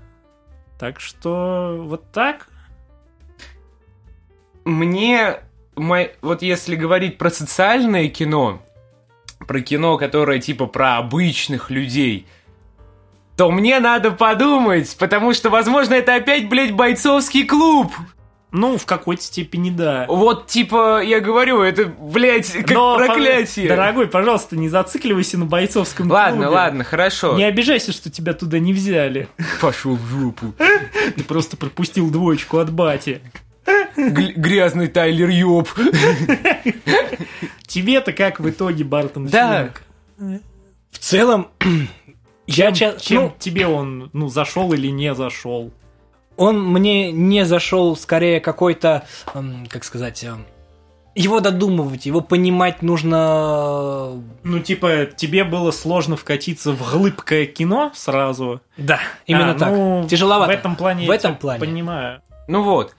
[0.78, 2.48] Так что вот так.
[4.64, 5.40] Мне,
[5.76, 8.62] мой- вот если говорить про социальное кино,
[9.46, 12.26] про кино, которое типа про обычных людей,
[13.38, 17.92] то мне надо подумать, потому что, возможно, это опять, блядь, бойцовский клуб.
[18.50, 20.06] Ну, в какой-то степени да.
[20.08, 23.66] Вот, типа, я говорю, это, блядь, как Но, проклятие.
[23.66, 26.56] пож- Дорогой, пожалуйста, не зацикливайся на бойцовском Ладно, клубе.
[26.56, 27.36] ладно, хорошо.
[27.36, 29.28] Не обижайся, что тебя туда не взяли.
[29.60, 30.54] Пошел в жопу.
[31.14, 33.20] Ты просто пропустил двоечку от бати.
[33.96, 35.68] Г- грязный Тайлер Ёб.
[37.66, 39.70] Тебе-то как в итоге, Бартон Да.
[40.18, 40.42] Финк?
[40.90, 41.48] В целом,
[42.48, 45.70] я ча- Чем ну, тебе он, ну, зашел или не зашел?
[46.36, 49.04] он мне не зашел скорее какой-то,
[49.68, 50.44] как сказать, эм,
[51.16, 54.22] его додумывать, его понимать нужно.
[54.44, 58.60] Ну, типа, тебе было сложно вкатиться в глыбкое кино сразу?
[58.76, 59.70] Да, именно А, так.
[59.70, 60.52] ну, Тяжеловато.
[60.52, 61.60] В этом плане В я этом тебя плане.
[61.60, 62.22] понимаю.
[62.46, 62.94] Ну вот.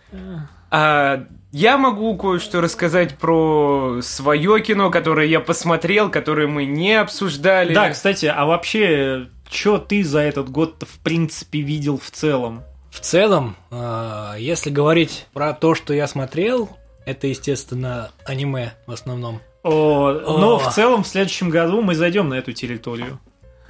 [0.70, 7.74] А, я могу кое-что рассказать про свое кино, которое я посмотрел, которое мы не обсуждали.
[7.74, 12.64] Да, кстати, а вообще, что ты за этот год в принципе видел в целом?
[12.92, 16.70] В целом, э, если говорить про то, что я смотрел,
[17.06, 19.42] это, естественно, аниме в основном.
[19.64, 20.60] О, но О.
[20.60, 23.20] в целом в следующем году мы зайдем на эту территорию.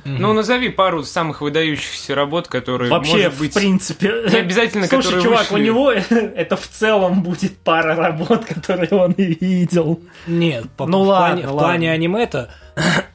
[0.05, 4.23] Ну, назови пару самых выдающихся работ, которые, Вообще, может быть, в принципе...
[4.29, 5.65] не обязательно, Слушай, которые чувак, у вышли.
[5.65, 9.99] него это в целом будет пара работ, которые он и видел.
[10.25, 11.59] Нет, по, Ну в, ладно, плане, в ладно.
[11.59, 12.49] плане аниме-то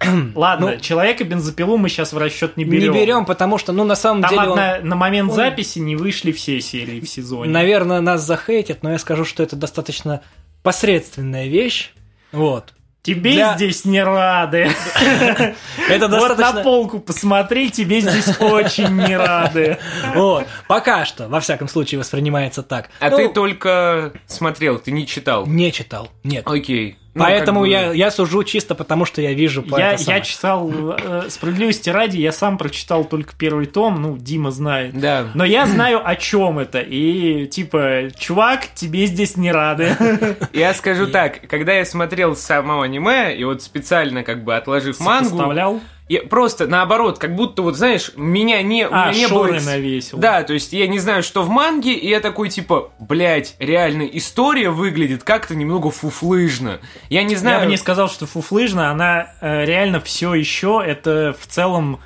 [0.34, 2.92] Ладно, Ну, человека бензопилу мы сейчас в расчет не не берем.
[2.94, 5.96] берем, потому что, ну, на самом Там деле, он- одна- на момент он- записи не
[5.96, 7.50] вышли все серии в сезоне.
[7.50, 10.20] наверное, нас захейтят, но я скажу, что это достаточно
[10.62, 11.92] посредственная вещь.
[12.32, 12.72] Вот.
[13.02, 14.70] Тебе Для- здесь не рады.
[15.90, 16.62] Это Вот на достаточно...
[16.62, 19.76] полку посмотри, тебе здесь очень не рады.
[20.14, 20.46] Вот.
[20.68, 22.88] Пока что, во всяком случае, воспринимается так.
[23.00, 25.46] А Ну, ты только смотрел, ты не читал.
[25.46, 26.44] Не читал, нет.
[26.46, 26.96] Окей.
[27.14, 30.20] Ну, Поэтому как бы- я, я сужу чисто потому, что я вижу по Я, я
[30.20, 34.98] читал, э, справедливости ради, я сам прочитал только первый том, ну, Дима знает.
[34.98, 35.26] Да.
[35.34, 36.80] Но я знаю, о чем это.
[36.80, 39.96] И, типа, чувак, тебе здесь не рады.
[40.52, 45.30] Я скажу так, когда я смотрел само аниме, и вот специально как бы отложив мангу,
[45.30, 45.80] Сопоставлял?
[46.08, 49.46] Я просто наоборот, как будто вот, знаешь, меня не, у А, меня не было...
[49.52, 50.18] навесил.
[50.18, 54.02] Да, то есть я не знаю, что в манге, и я такой типа, блядь, реально
[54.02, 56.80] история выглядит как-то немного фуфлыжно.
[57.08, 57.60] Я не знаю...
[57.60, 62.00] Я бы не сказал, что фуфлыжна, она э, реально все еще, это в целом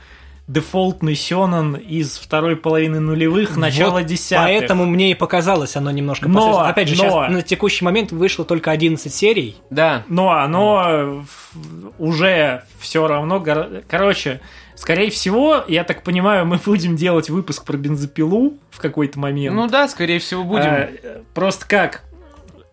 [0.48, 4.44] дефолтный сёнэн из второй половины нулевых, начала Вот десятых.
[4.46, 6.58] Поэтому мне и показалось оно немножко Но.
[6.60, 9.56] Опять же, но- сейчас на текущий момент вышло только 11 серий.
[9.70, 10.04] Да.
[10.08, 11.04] Но оно э,
[11.52, 13.40] в- уже все равно...
[13.40, 14.40] гор- Короче,
[14.74, 19.54] скорее всего, я так понимаю, мы будем делать выпуск про бензопилу в какой-то момент.
[19.54, 20.64] Ну да, скорее всего, будем.
[20.70, 22.04] Э, Просто как?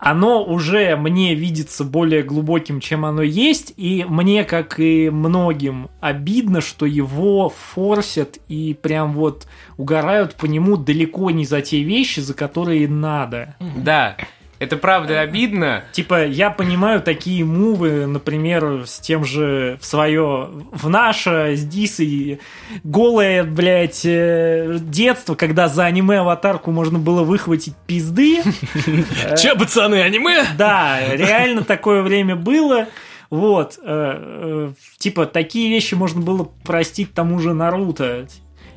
[0.06, 6.62] Оно уже мне видится более глубоким, чем оно есть, и мне, как и многим, обидно,
[6.62, 9.48] что его форсят и прям вот
[9.78, 13.56] угорают по нему далеко не за те вещи, за которые надо.
[13.78, 14.16] Да,
[14.60, 15.84] это правда обидно.
[15.92, 22.40] Типа, я понимаю такие мувы, например, с тем же в свое, в наше с Дисой
[22.84, 28.42] голое, блядь, э, детство, когда за аниме-аватарку можно было выхватить пизды.
[29.38, 30.46] Че, пацаны, аниме?
[30.58, 32.88] Да, реально такое время было.
[33.30, 38.28] Вот, э, э, типа, такие вещи можно было простить тому же Наруто.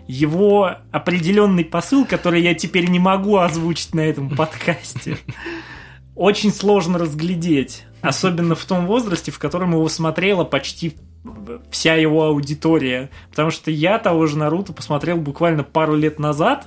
[0.09, 5.19] Его определенный посыл, который я теперь не могу озвучить на этом подкасте,
[6.17, 7.85] очень сложно разглядеть.
[8.01, 10.95] Особенно в том возрасте, в котором его смотрела почти
[11.71, 13.11] вся его аудитория.
[13.31, 16.67] Потому что я того же Наруто посмотрел буквально пару лет назад.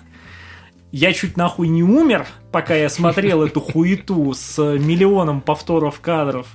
[0.91, 6.47] Я чуть нахуй не умер, пока я смотрел эту хуету с миллионом повторов кадров.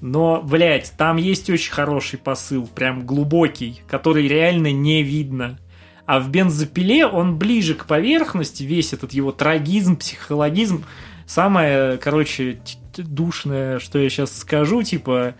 [0.00, 5.58] Но, блядь, там есть очень хороший посыл, прям глубокий, который реально не видно.
[6.06, 10.84] А в бензопиле он ближе к поверхности, весь этот его трагизм, психологизм.
[11.26, 12.60] Самое, короче,
[12.96, 15.34] душное, что я сейчас скажу, типа,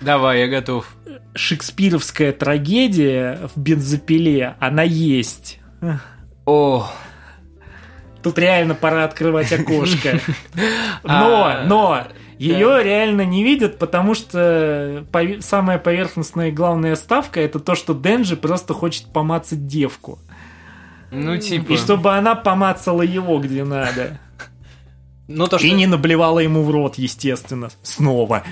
[0.00, 0.88] Давай, я готов.
[1.34, 5.58] шекспировская трагедия в бензопиле, она есть.
[6.46, 6.90] О,
[8.22, 10.18] Тут реально пора открывать окошко.
[11.04, 12.06] А, Но, но,
[12.38, 17.94] ее реально не видят, потому что пове- самая поверхностная и главная ставка это то, что
[17.94, 20.18] Денджи просто хочет помацать девку.
[21.10, 21.72] ну типа...
[21.72, 24.18] И чтобы она помацала его где надо.
[25.28, 25.66] Ну, то, что...
[25.66, 27.70] И не наблевала ему в рот, естественно.
[27.82, 28.44] Снова.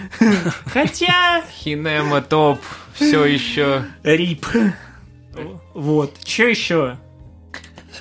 [0.66, 1.44] Хотя...
[1.52, 2.58] Хинема топ,
[2.94, 3.84] все еще.
[4.02, 4.44] Рип.
[5.72, 6.18] Вот.
[6.24, 6.96] Че еще?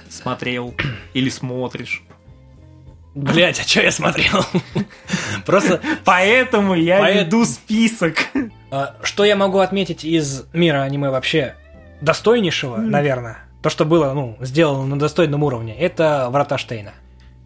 [0.10, 0.74] Смотрел.
[1.14, 2.03] Или смотришь.
[3.16, 4.44] Блять, а что я смотрел?
[5.46, 8.26] Просто, Поэтому я Поэт- веду список.
[8.72, 11.56] а, что я могу отметить из мира аниме вообще
[12.02, 16.94] достойнейшего, наверное, то, что было, ну, сделано на достойном уровне, это Врата Штейна.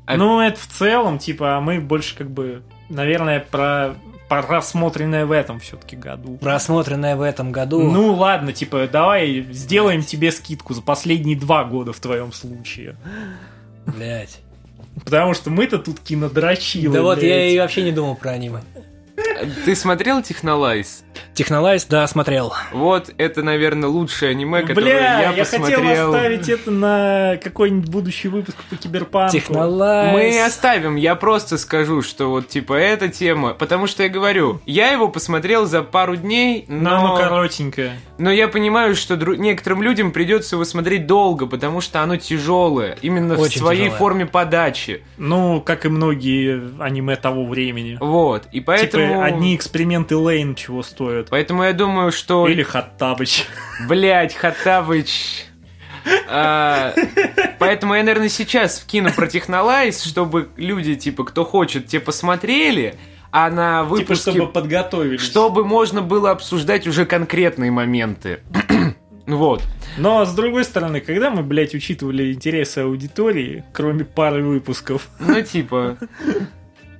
[0.06, 3.96] А- Ну, это в целом, типа, а мы больше как бы, наверное, про
[4.30, 6.38] просмотренное в этом все-таки году.
[6.38, 7.82] Просмотренное в этом году.
[7.90, 12.98] Ну ладно, типа, давай сделаем тебе скидку за последние два года в твоем случае.
[13.86, 14.42] Блять.
[15.04, 16.94] Потому что мы-то тут кинодрочилы.
[16.94, 18.62] Да вот я и вообще не думал про аниме.
[19.66, 21.04] Ты смотрел Технолайз?
[21.34, 22.54] Технолайз, да, смотрел.
[22.72, 26.14] Вот, это, наверное, лучшее аниме, которое Бля, я я, хотел посмотрел.
[26.16, 29.34] оставить это на какой-нибудь будущий выпуск по киберпанку.
[29.34, 30.14] Технолайз.
[30.14, 34.92] Мы оставим, я просто скажу, что вот типа эта тема, потому что я говорю, я
[34.92, 38.00] его посмотрел за пару дней, но, оно коротенькое.
[38.18, 42.98] но я понимаю, что дру- некоторым людям придется его смотреть долго, потому что оно тяжелое,
[43.02, 43.98] именно в Очень своей тяжелое.
[44.00, 47.98] форме подачи, Ну, как и многие аниме того времени.
[48.00, 51.07] вот, и поэтому, Типа, одни эксперименты Лейн чего стоят.
[51.30, 53.46] Поэтому я думаю, что, Или Хаттабыч.
[53.88, 55.46] блять, Хаттабыч.
[56.30, 56.94] А,
[57.60, 62.96] поэтому я, наверное, сейчас вкину про Технолайз, чтобы люди, типа, кто хочет, те посмотрели,
[63.32, 64.32] а на Типа, выпуске...
[64.32, 65.22] чтобы подготовились.
[65.22, 68.40] чтобы можно было обсуждать уже конкретные моменты.
[69.28, 69.62] Вот.
[69.98, 75.10] Но, с другой стороны, когда мы, блядь, учитывали интересы аудитории, кроме пары выпусков?
[75.20, 75.98] Ну, типа...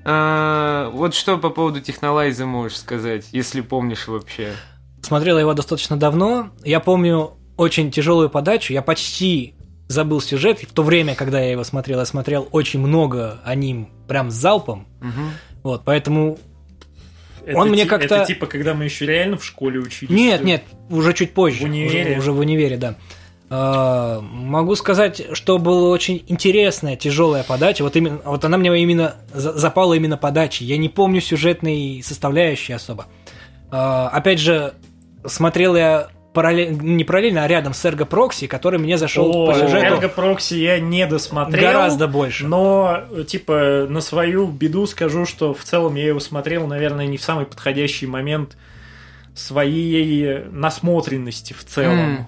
[0.10, 4.54] а, вот что по поводу Технолайза можешь сказать, если помнишь вообще?
[5.02, 6.50] Смотрел его достаточно давно.
[6.64, 8.72] Я помню очень тяжелую подачу.
[8.72, 9.56] Я почти
[9.90, 10.60] забыл сюжет.
[10.62, 14.88] В то время, когда я его смотрел, я смотрел очень много аним прям с залпом.
[15.02, 15.32] Мгм.
[15.64, 16.38] Вот, поэтому...
[17.46, 20.10] Это Он мне ти- как-то- Это типа, когда мы еще реально в школе учились?
[20.14, 21.62] Нет, нет, уже чуть позже.
[21.62, 22.12] В универе?
[22.12, 22.96] Уже, уже в универе, да.
[23.50, 27.84] А, могу сказать, что была очень интересная, тяжелая подача.
[27.84, 30.66] Вот, именно, вот она мне именно за- запала именно подачей.
[30.66, 33.06] Я не помню сюжетной составляющей особо.
[33.72, 34.74] А, опять же,
[35.26, 39.54] смотрел я параллельно, не параллельно, а рядом с Эрго Прокси, который мне зашел О, по
[39.54, 41.72] сюжету Эрго Прокси я не досмотрел.
[41.72, 42.46] гораздо больше.
[42.46, 47.24] Но, типа, на свою беду скажу, что в целом я его смотрел, наверное, не в
[47.24, 48.58] самый подходящий момент
[49.34, 52.00] своей насмотренности в целом.
[52.00, 52.28] М.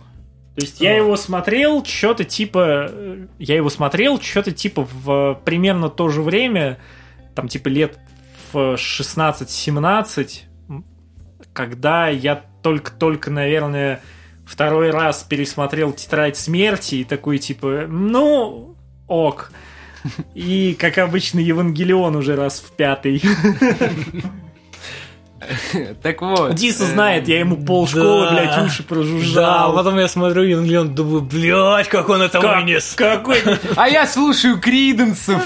[0.59, 2.87] То есть я его смотрел, что-то типа...
[2.89, 6.79] э, Я его смотрел, что-то типа в примерно то же время,
[7.35, 7.97] там типа лет
[8.51, 10.85] в 16-17, м,
[11.53, 14.01] когда я только-только, наверное,
[14.45, 18.75] второй раз пересмотрел «Тетрадь смерти» и такой типа, ну,
[19.07, 19.51] ок.
[20.33, 23.21] И, как обычно, Евангелион уже раз в пятый.
[26.03, 26.53] Так вот.
[26.55, 28.31] Диса э, знает, я ему полшколы, да.
[28.33, 29.73] блядь, уши Да, прожужжал.
[29.73, 32.93] потом я смотрю Евангелион, думаю, блядь, как он это Как- вынес.
[32.95, 33.37] Какой...
[33.75, 35.41] А я слушаю Криденсов.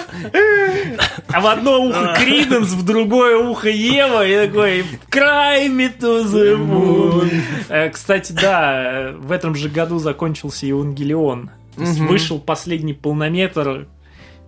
[1.31, 6.57] А в одно ухо Криденс, в другое ухо Ева, и такой «Cry me to the
[6.57, 7.31] moon».
[7.69, 11.49] Э, Кстати, да, в этом же году закончился Евангелион.
[11.75, 13.87] Вышел последний полнометр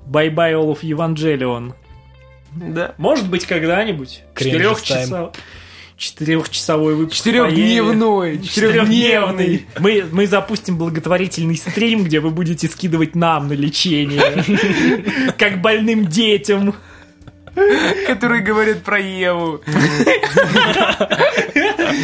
[0.07, 1.73] Bye-bye all of Evangelion.
[2.55, 2.95] Да.
[2.97, 4.23] Может быть, когда-нибудь.
[4.35, 5.31] Четырехчасовой
[5.97, 7.17] Четырехчасовой выпуск.
[7.17, 8.41] Четырехдневной.
[8.41, 9.65] Четырехдневный.
[9.79, 15.31] Мы, мы запустим благотворительный стрим, где вы будете скидывать нам на лечение.
[15.37, 16.75] Как больным детям.
[18.07, 19.61] Которые говорят про Еву.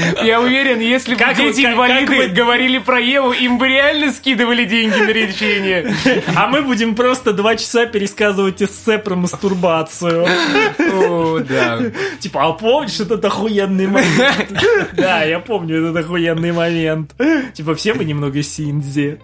[0.24, 5.12] Я уверен, если бы дети инвалиды говорили про Еву, им бы реально скидывали деньги на
[5.12, 5.96] лечение.
[6.36, 10.26] А мы будем просто два часа пересказывать эссе про мастурбацию.
[10.80, 11.80] О, да.
[12.20, 14.66] Типа, а помнишь этот охуенный момент?
[14.94, 17.14] Да, я помню этот охуенный момент.
[17.54, 19.20] Типа, все мы немного синдзи.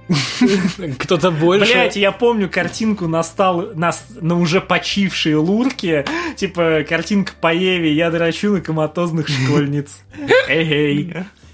[1.00, 1.72] Кто-то больше.
[1.72, 3.92] Блять, я помню картинку на, стал, на,
[4.36, 6.06] уже почившей лурке.
[6.36, 10.02] Типа, картинка по Еве, я драчу на коматозных школьниц.
[10.48, 10.67] Эй,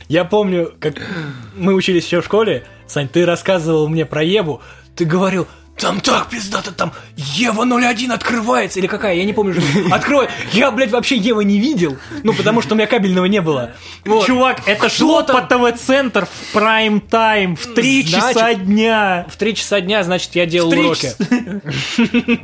[0.08, 0.96] Я помню, как
[1.56, 4.62] мы учились еще в школе, Сань, ты рассказывал мне про Еву,
[4.96, 5.48] ты говорил,
[5.78, 9.60] там так пиздато, там Ева 01 открывается, или какая, я не помню.
[9.60, 9.64] что-
[9.96, 10.30] Открой.
[10.54, 13.72] Я, блядь, вообще Евы не видел, ну, потому что у меня кабельного не было.
[14.06, 14.26] Вот.
[14.26, 19.26] Чувак, это шло по ТВ-центр в прайм-тайм в 3 Значит, часа дня.
[19.30, 21.10] В три часа дня, значит, я делал уроки.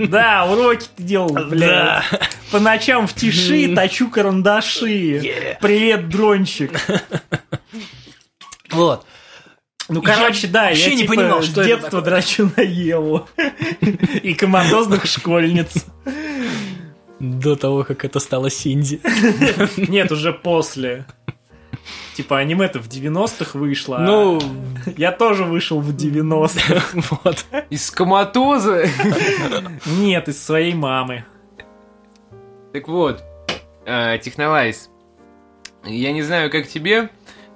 [0.08, 2.04] Да, уроки ты делал, блядь.
[2.52, 5.58] По ночам в тиши точу карандаши.
[5.62, 6.72] Привет, дрончик.
[8.72, 9.06] Вот.
[9.90, 12.62] Ну, Я короче, да, я вообще не типа понимал, с что это детства драчу на
[12.62, 13.28] Еву.
[14.24, 15.86] И командозных школьниц.
[17.20, 19.02] До того, как это стало Синди.
[19.78, 21.06] Нет, уже после.
[22.16, 23.98] Типа аниме-то в 90-х вышло.
[23.98, 24.42] а Ну,
[24.98, 27.18] Я тоже вышел в 90-х.
[27.24, 27.46] вот.
[27.70, 28.86] Из коматоза.
[29.86, 31.26] Нет, из своей мамы.
[32.74, 33.24] Так вот,
[33.86, 34.90] э, Технолайз.
[35.86, 37.10] Я не знаю, как тебе.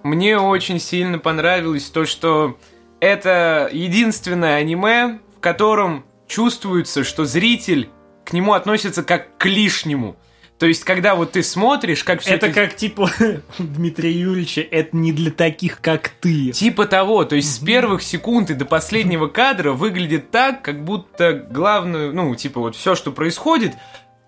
[0.03, 2.57] Мне очень сильно понравилось то, что
[2.99, 7.89] это единственное аниме, в котором чувствуется, что зритель
[8.25, 10.17] к нему относится как к лишнему.
[10.59, 13.11] То есть, когда вот ты смотришь, как все Это как, типа,
[13.57, 16.51] Дмитрия Юрьевича, это не для таких, как ты.
[16.51, 21.33] Типа того, то есть с первых секунд и до последнего кадра выглядит так, как будто
[21.33, 23.73] главную, ну, типа вот все, что происходит,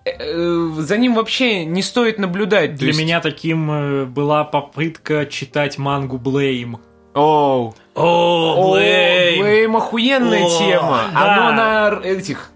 [0.06, 2.76] за ним вообще не стоит наблюдать.
[2.76, 6.78] Для есть- меня таким э, была попытка читать мангу Блейм.
[7.14, 7.74] Оу.
[7.95, 9.41] О, О, Блейм.
[9.41, 10.99] Блейм охуенная О, тема.
[11.14, 11.47] да.
[11.47, 12.51] Оно на этих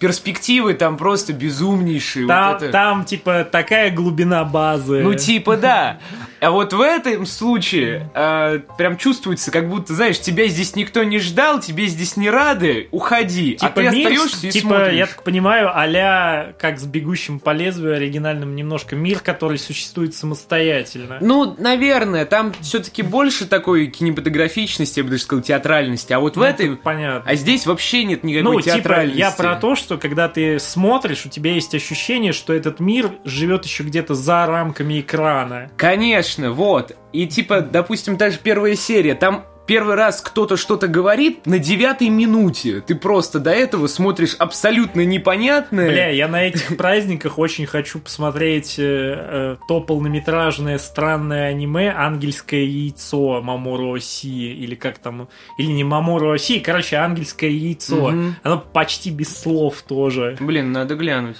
[0.00, 2.24] перспективы там просто безумнейшие.
[2.24, 2.68] вот Там, это.
[2.70, 5.00] там, типа, такая глубина базы.
[5.02, 6.00] Ну, типа, да.
[6.40, 11.18] А вот в этом случае э, прям чувствуется, как будто, знаешь, тебя здесь никто не
[11.18, 13.58] ждал, тебе здесь не рады, уходи.
[13.60, 14.94] а Типа ты мир, остаешься и типа, смотришь.
[14.94, 21.18] я так понимаю, а как с «Бегущим по лезвию» оригинальным немножко мир, который существует самостоятельно.
[21.20, 26.14] Ну, наверное, там все-таки больше такой кинематографичности, я бы даже сказал, театральности.
[26.14, 26.68] А вот в Ну, этой...
[26.70, 27.30] тут понятно.
[27.30, 29.18] А здесь вообще нет никакой Ну, типа, театральности.
[29.18, 33.64] я про то, что когда ты смотришь, у тебя есть ощущение, что этот мир живет
[33.64, 35.70] еще где-то за рамками экрана.
[35.76, 36.96] Конечно, вот.
[37.12, 42.80] И типа, допустим, даже первая серия, там первый раз кто-то что-то говорит на девятой минуте.
[42.80, 45.88] Ты просто до этого смотришь абсолютно непонятное.
[45.88, 52.64] Бля, я на этих праздниках очень хочу посмотреть э, э, то полнометражное странное аниме «Ангельское
[52.64, 58.12] яйцо» Мамору Оси, или как там, или не Мамору Оси, короче, «Ангельское яйцо».
[58.42, 60.36] Оно почти без слов тоже.
[60.40, 61.36] Блин, надо глянуть.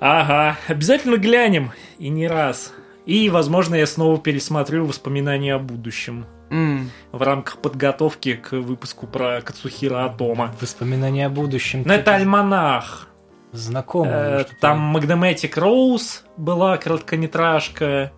[0.00, 1.70] Ага, обязательно глянем,
[2.00, 2.72] и не раз.
[3.06, 6.90] И, возможно, я снова пересмотрю воспоминания о будущем М.
[7.12, 10.54] в рамках подготовки к выпуску про Кацухира Атома.
[10.60, 11.82] Воспоминания о будущем.
[11.84, 13.08] Ну, это альманах.
[13.52, 14.10] знакомо.
[14.10, 14.60] Э, что-то.
[14.60, 18.12] Там Магнематик Роуз была короткометражка.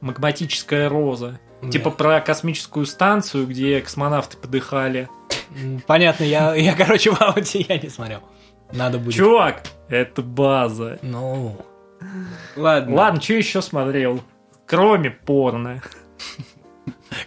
[0.00, 1.40] Магматическая роза.
[1.62, 1.70] Да.
[1.70, 5.08] Типа про космическую станцию, где космонавты подыхали.
[5.86, 8.20] Понятно, я, я, короче, в ауте я не смотрел.
[8.72, 9.14] Надо будет.
[9.14, 10.98] Чувак, это база.
[11.02, 11.56] Ну,
[12.54, 12.94] Ладно.
[12.94, 14.20] Ладно, что еще смотрел?
[14.66, 15.82] Кроме порно.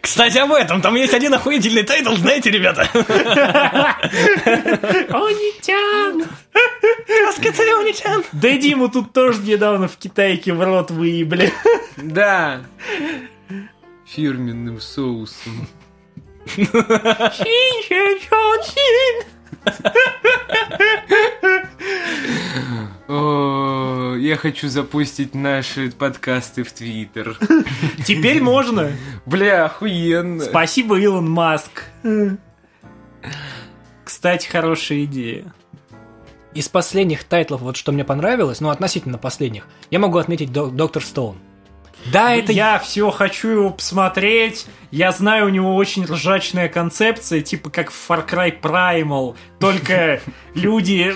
[0.02, 0.82] Кстати, об этом.
[0.82, 2.90] Там есть один охуительный тайтл, знаете, ребята?
[5.10, 6.26] Онитян!
[7.28, 8.24] Раскатарионичан.
[8.32, 11.54] Да Диму тут тоже недавно в Китайке в рот выебли.
[11.98, 12.62] Да.
[14.06, 15.68] Фирменным соусом.
[16.58, 17.32] О,
[24.32, 27.38] я хочу запустить наши подкасты в Твиттер.
[28.06, 28.94] Теперь можно.
[29.26, 30.42] Бля, охуенно.
[30.42, 31.84] Спасибо, Илон Маск.
[34.06, 35.54] Кстати, хорошая идея.
[36.54, 41.04] Из последних тайтлов, вот что мне понравилось, ну, относительно последних, я могу отметить Док- Доктор
[41.04, 41.36] Стоун.
[42.12, 42.52] Да, это...
[42.52, 44.66] Я все хочу его посмотреть.
[44.92, 49.36] Я знаю, у него очень ржачная концепция, типа как в Far Cry Primal.
[49.60, 50.22] Только
[50.54, 51.16] люди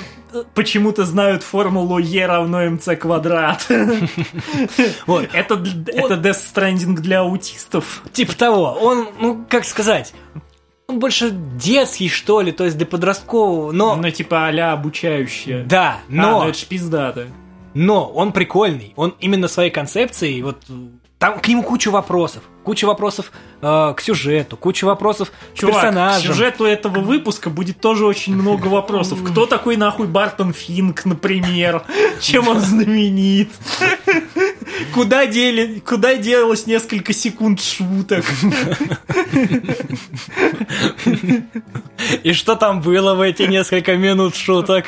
[0.54, 3.68] почему-то знают формулу E равно МЦ квадрат.
[5.06, 5.30] Вот.
[5.34, 5.56] Это,
[5.88, 8.02] это Death Stranding для аутистов.
[8.12, 8.78] Типа того.
[8.82, 10.14] Он, ну, как сказать,
[10.88, 13.96] он больше детский, что ли, то есть до подросткового, но...
[13.96, 15.64] Ну, типа а-ля обучающая.
[15.64, 17.28] Да, А, ну но, это ж пиздато.
[17.76, 18.94] Но он прикольный.
[18.96, 20.58] Он именно своей концепцией, вот
[21.20, 22.42] там к нему куча вопросов.
[22.66, 26.22] Куча вопросов э, к сюжету, куча вопросов к Чувак, к персонажам.
[26.34, 29.24] сюжету этого выпуска будет тоже очень много вопросов.
[29.24, 31.84] Кто такой нахуй Бартон Финк, например?
[32.20, 33.50] Чем он знаменит?
[34.96, 38.26] Куда, дели, куда делось несколько секунд шуток?
[42.24, 44.86] И что там было в эти несколько минут шуток?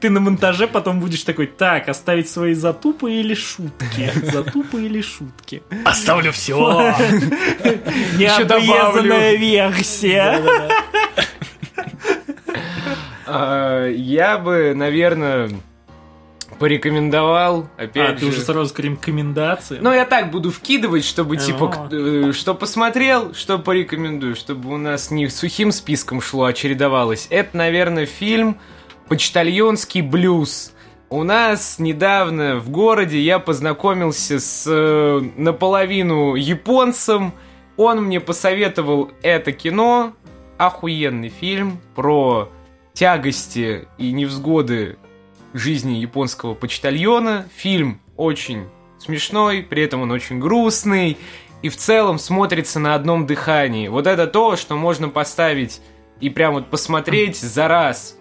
[0.00, 4.10] Ты на монтаже потом будешь такой, так, оставить свои затупы или шутки?
[4.32, 5.39] Затупы или шутки?
[5.84, 6.56] Оставлю все.
[8.16, 10.40] Необрезанная версия.
[13.26, 15.50] А, Я бы, наверное,
[16.58, 19.78] порекомендовал, А, опять ты уже сразу к рекомендации?
[19.80, 21.88] Ну, я так буду вкидывать, чтобы, типа, А.
[21.88, 27.28] к- э, что посмотрел, что порекомендую, чтобы у нас не сухим списком шло, а чередовалось.
[27.30, 28.58] Это, наверное, фильм
[29.08, 30.72] «Почтальонский блюз».
[31.12, 37.32] У нас недавно в городе я познакомился с э, наполовину японцем.
[37.76, 40.12] Он мне посоветовал это кино.
[40.56, 42.48] Охуенный фильм про
[42.92, 44.98] тягости и невзгоды
[45.52, 47.48] жизни японского почтальона.
[47.56, 48.68] Фильм очень
[49.00, 51.18] смешной, при этом он очень грустный
[51.62, 53.88] и в целом смотрится на одном дыхании.
[53.88, 55.80] Вот это то, что можно поставить
[56.20, 58.16] и прям вот посмотреть за раз.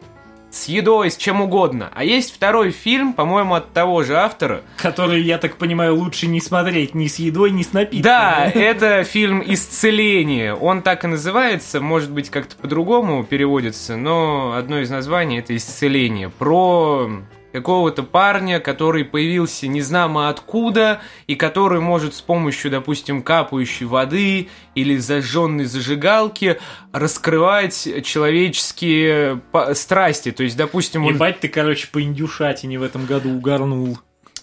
[0.51, 1.91] С едой, с чем угодно.
[1.93, 4.61] А есть второй фильм, по-моему, от того же автора.
[4.77, 8.01] Который, я так понимаю, лучше не смотреть ни с едой, ни с напитками.
[8.01, 10.55] Да, это фильм «Исцеление».
[10.55, 16.29] Он так и называется, может быть, как-то по-другому переводится, но одно из названий это «Исцеление».
[16.29, 17.11] Про
[17.51, 24.97] какого-то парня, который появился незнамо откуда, и который может с помощью, допустим, капающей воды или
[24.97, 26.59] зажженной зажигалки
[26.91, 29.41] раскрывать человеческие
[29.73, 30.31] страсти.
[30.31, 33.99] То есть, допустим, он Ебать ты, короче, по индюшатине в этом году угорнул.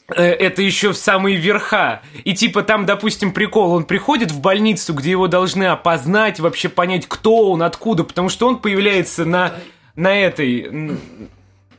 [0.08, 2.02] Э, это еще в самые верха.
[2.24, 7.06] И типа там, допустим, прикол, он приходит в больницу, где его должны опознать, вообще понять,
[7.08, 9.54] кто он, откуда, потому что он появляется на,
[9.94, 10.98] на этой,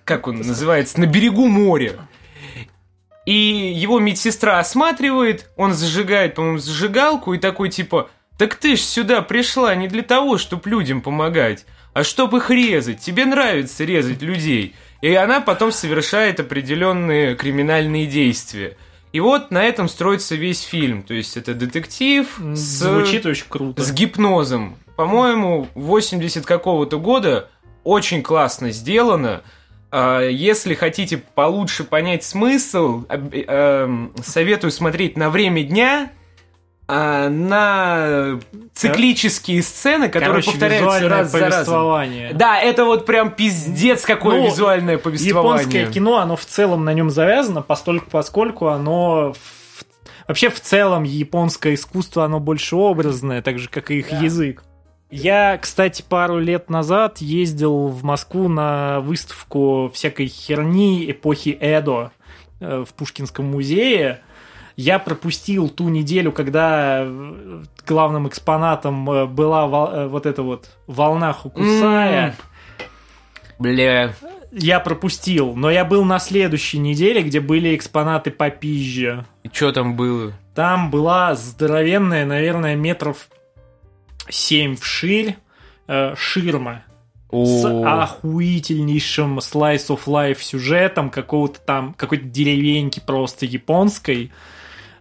[0.08, 1.94] как он называется, на берегу моря.
[3.26, 3.34] И
[3.76, 9.76] его медсестра осматривает, он зажигает, по-моему, зажигалку и такой типа, так ты ж сюда пришла
[9.76, 13.02] не для того, чтобы людям помогать, а чтобы их резать.
[13.02, 14.76] Тебе нравится резать людей.
[15.02, 18.78] И она потом совершает определенные криминальные действия.
[19.12, 21.04] И вот на этом строится весь фильм.
[21.04, 23.84] То есть это детектив с, Звучит очень круто.
[23.84, 24.78] с гипнозом.
[24.96, 27.50] По-моему, 80 какого-то года
[27.84, 29.42] очень классно сделано.
[29.90, 36.12] А, Если хотите получше понять смысл, об- эм, советую смотреть на время дня,
[36.90, 38.40] а, на
[38.74, 41.66] циклические сцены, которые Короче, повторяются раз за разом.
[42.34, 45.64] Да, это вот прям пиздец какое Ну, визуальное повествование.
[45.64, 49.34] Японское кино, оно в целом на нем завязано, постольку, поскольку оно
[50.28, 54.20] вообще в целом японское искусство, оно больше образное, так же, как и их Да.
[54.20, 54.64] язык.
[55.10, 62.12] Я, кстати, пару лет назад ездил в Москву на выставку всякой херни эпохи Эдо
[62.60, 64.20] э, в Пушкинском музее.
[64.76, 72.36] Я пропустил ту неделю, когда э, главным экспонатом э, была вот эта вот волна Хукусая.
[73.60, 74.14] Бля.
[74.52, 79.26] Я пропустил, но я был на следующей неделе, где были экспонаты попизже.
[79.44, 80.34] И что там было?
[80.54, 83.30] Там была здоровенная, наверное, метров
[84.30, 85.38] 7 вширь
[85.88, 86.84] э, ширма
[87.32, 88.04] с О.
[88.04, 94.32] охуительнейшим slice of life сюжетом какого-то там, какой-то деревеньки просто японской,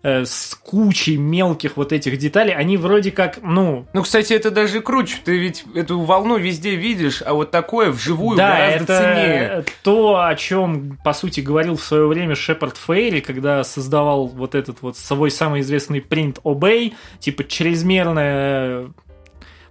[0.03, 2.53] э, с кучей мелких вот этих деталей.
[2.53, 5.19] Они вроде как, ну, Ну, кстати, это даже круче.
[5.25, 9.65] Ты ведь эту волну везде видишь, а вот такое вживую да, гораздо это ценнее.
[9.85, 14.83] то, о чем, по сути, говорил в свое время Шепард Фейри, когда создавал вот этот
[14.83, 18.89] вот свой самый известный принт Obey, типа чрезмерное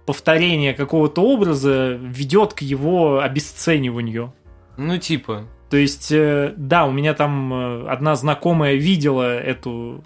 [0.06, 4.32] повторение какого-то образа ведет к его обесцениванию.
[4.76, 5.44] Ну, типа.
[5.68, 10.04] То есть, э, да, у меня там э, одна знакомая видела эту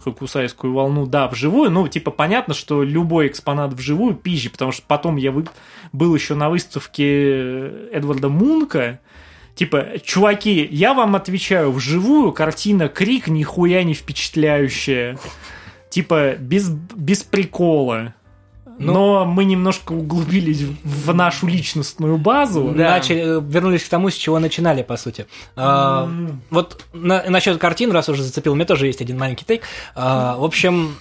[0.00, 1.70] Хокусайскую волну, да, вживую.
[1.70, 5.46] Ну, типа, понятно, что любой экспонат вживую пизжи, потому что потом я вы...
[5.92, 9.00] был еще на выставке Эдварда Мунка.
[9.54, 15.18] Типа, чуваки, я вам отвечаю, вживую картина Крик нихуя не впечатляющая.
[15.88, 18.14] Типа, без, без прикола.
[18.78, 22.72] Ну- Но мы немножко углубились в нашу личностную базу.
[22.76, 22.90] Да.
[22.90, 25.26] Начали, э, вернулись к тому, с чего начинали, по сути.
[25.56, 26.08] А.
[26.50, 29.62] Вот на, насчет картин, раз уже зацепил, у меня тоже есть один маленький тейк.
[29.94, 30.94] А, в общем,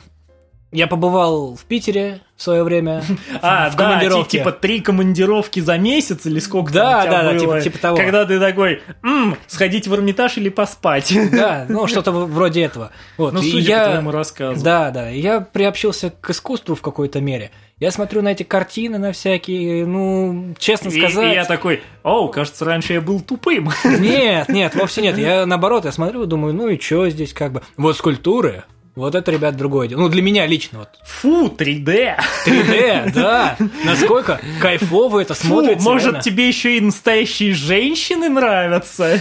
[0.71, 3.01] я побывал в Питере в свое время.
[3.41, 7.31] А, в да, типа три командировки за месяц или сколько Да, там у тебя да,
[7.33, 7.97] да, типа- типа того.
[7.97, 11.13] Когда ты такой, «М, сходить в Эрмитаж или поспать?
[11.31, 12.91] Да, ну что-то вроде этого.
[13.17, 14.63] Вот, Ну, и судя я- по твоему рассказу.
[14.63, 15.09] Да, да.
[15.09, 17.51] Я приобщился к искусству в какой-то мере.
[17.77, 21.31] Я смотрю на эти картины, на всякие, ну, честно И, сказать.
[21.31, 23.69] и я такой, о, кажется, раньше я был тупым.
[23.83, 25.17] Нет, нет, вовсе нет.
[25.17, 27.61] Я наоборот, я смотрю и думаю, ну и что здесь как бы.
[27.75, 28.63] Вот скульптуры,
[28.95, 29.99] вот это, ребят, другое дело.
[29.99, 30.89] Ну, для меня лично вот.
[31.03, 32.15] Фу, 3D.
[32.45, 33.57] 3D, да.
[33.83, 35.83] Насколько кайфово это Фу, смотрится.
[35.83, 36.21] может, реально.
[36.23, 39.19] тебе еще и настоящие женщины нравятся?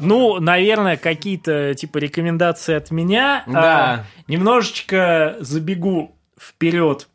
[0.00, 3.44] Ну, наверное, какие-то типа рекомендации от меня.
[3.46, 3.94] Да.
[3.94, 7.08] А, немножечко забегу вперед.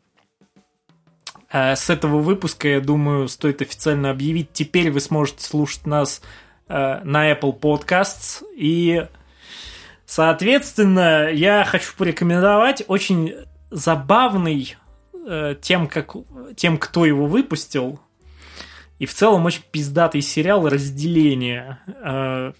[1.51, 4.51] А, с этого выпуска, я думаю, стоит официально объявить.
[4.53, 6.21] Теперь вы сможете слушать нас
[6.67, 8.43] а, на Apple Podcasts.
[8.55, 9.07] И,
[10.05, 13.35] соответственно, я хочу порекомендовать очень
[13.71, 14.75] забавный
[15.27, 16.15] э, тем, как,
[16.55, 17.99] тем, кто его выпустил.
[18.99, 21.79] И в целом очень пиздатый сериал «Разделение».
[21.87, 22.51] Э,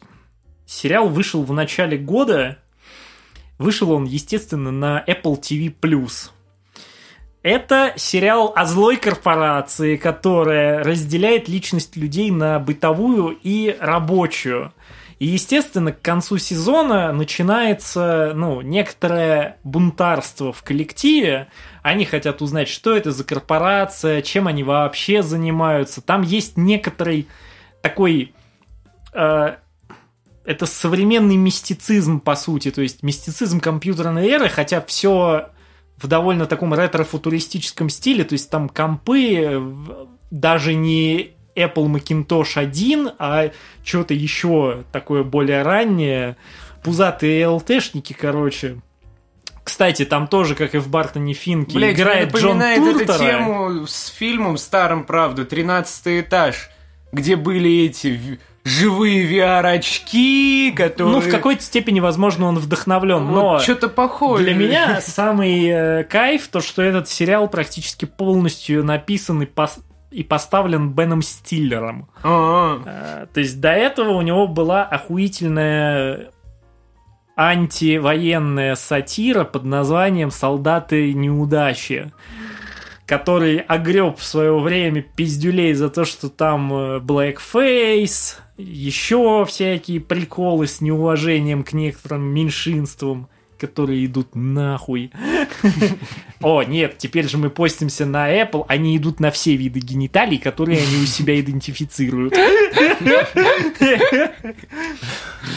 [0.69, 2.59] Сериал вышел в начале года.
[3.57, 5.73] Вышел он, естественно, на Apple TV+.
[7.41, 14.71] Это сериал о злой корпорации, которая разделяет личность людей на бытовую и рабочую.
[15.17, 21.47] И, естественно, к концу сезона начинается, ну, некоторое бунтарство в коллективе.
[21.81, 26.01] Они хотят узнать, что это за корпорация, чем они вообще занимаются.
[26.01, 27.27] Там есть некоторый
[27.81, 28.33] такой...
[29.13, 29.55] э,
[30.45, 35.49] это современный мистицизм, по сути, то есть мистицизм компьютерной эры, хотя все
[35.97, 39.61] в довольно таком ретро-футуристическом стиле, то есть там компы
[40.31, 43.51] даже не Apple Macintosh 1, а
[43.83, 46.37] что-то еще такое более раннее,
[46.83, 48.81] пузатые ЛТшники, короче.
[49.69, 53.17] Кстати, там тоже, как и в Бартоне Финке, Блять, играет Джон напоминает эту Туртера.
[53.17, 56.71] тему с фильмом старым, правда, «Тринадцатый этаж»,
[57.11, 61.13] где были эти живые VR-очки, которые...
[61.15, 63.59] Ну, в какой-то степени, возможно, он вдохновлен, но...
[63.59, 64.43] Что-то похоже.
[64.43, 70.23] Для меня самый э, кайф то, что этот сериал практически полностью написан и, пос- и
[70.23, 72.09] поставлен Беном Стиллером.
[72.23, 76.31] А, Э, то есть до этого у него была охуительная
[77.39, 82.11] антивоенная сатира под названием «Солдаты неудачи»,
[83.05, 90.67] который огреб в свое время пиздюлей за то, что там э, blackface, еще всякие приколы
[90.67, 93.29] с неуважением к некоторым меньшинствам,
[93.59, 95.11] которые идут нахуй.
[96.41, 100.79] О, нет, теперь же мы постимся на Apple, они идут на все виды гениталий, которые
[100.79, 102.35] они у себя идентифицируют.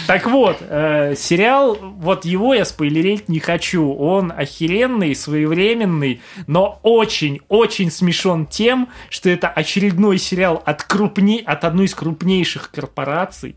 [0.07, 3.93] Так вот, э, сериал, вот его я спойлерить не хочу.
[3.93, 11.87] Он охеренный, своевременный, но очень-очень смешон тем, что это очередной сериал от, крупней, от одной
[11.87, 13.57] из крупнейших корпораций.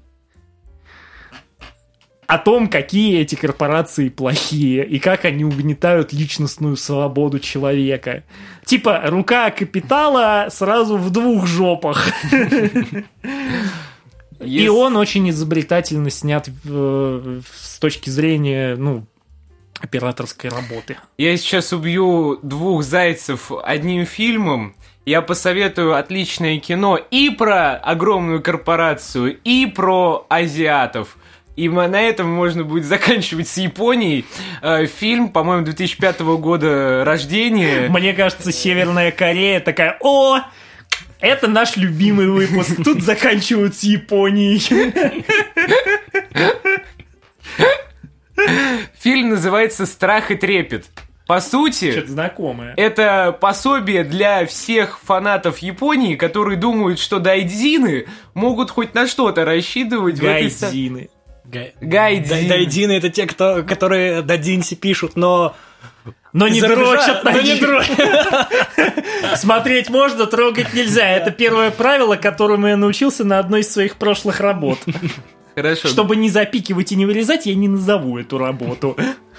[2.27, 8.23] О том, какие эти корпорации плохие и как они угнетают личностную свободу человека.
[8.65, 12.07] Типа, рука капитала сразу в двух жопах.
[14.39, 19.05] И он очень изобретательно снят в- с точки зрения, ну,
[19.79, 20.97] операторской работы.
[21.17, 24.75] Я сейчас убью двух зайцев одним фильмом.
[25.05, 31.17] Я посоветую отличное кино и про огромную корпорацию, и про азиатов.
[31.55, 34.25] И на этом можно будет заканчивать с Японией.
[34.61, 37.87] Э, Фильм, по-моему, 2005 года рождения.
[37.89, 40.41] Мне кажется, Северная Корея такая, о,
[41.21, 42.83] это наш любимый выпуск.
[42.83, 44.59] Тут заканчивают с Японией.
[48.99, 50.85] Фильм называется «Страх и трепет».
[51.27, 52.73] По сути, Что-то знакомое.
[52.77, 60.19] это пособие для всех фанатов Японии, которые думают, что дайдзины могут хоть на что-то рассчитывать.
[60.19, 61.09] в этой Гайдзины.
[61.51, 62.49] Гай- Гайдзины.
[62.49, 65.55] Дайдины это те, кто, которые дадинси пишут, но
[66.33, 68.49] Но не дрочат не дрочат.
[69.35, 71.09] Смотреть можно, трогать нельзя.
[71.09, 74.79] Это первое правило, которому я научился на одной из своих прошлых работ.
[75.55, 75.87] Хорошо.
[75.87, 78.97] Чтобы не запикивать и не вырезать, я не назову эту работу.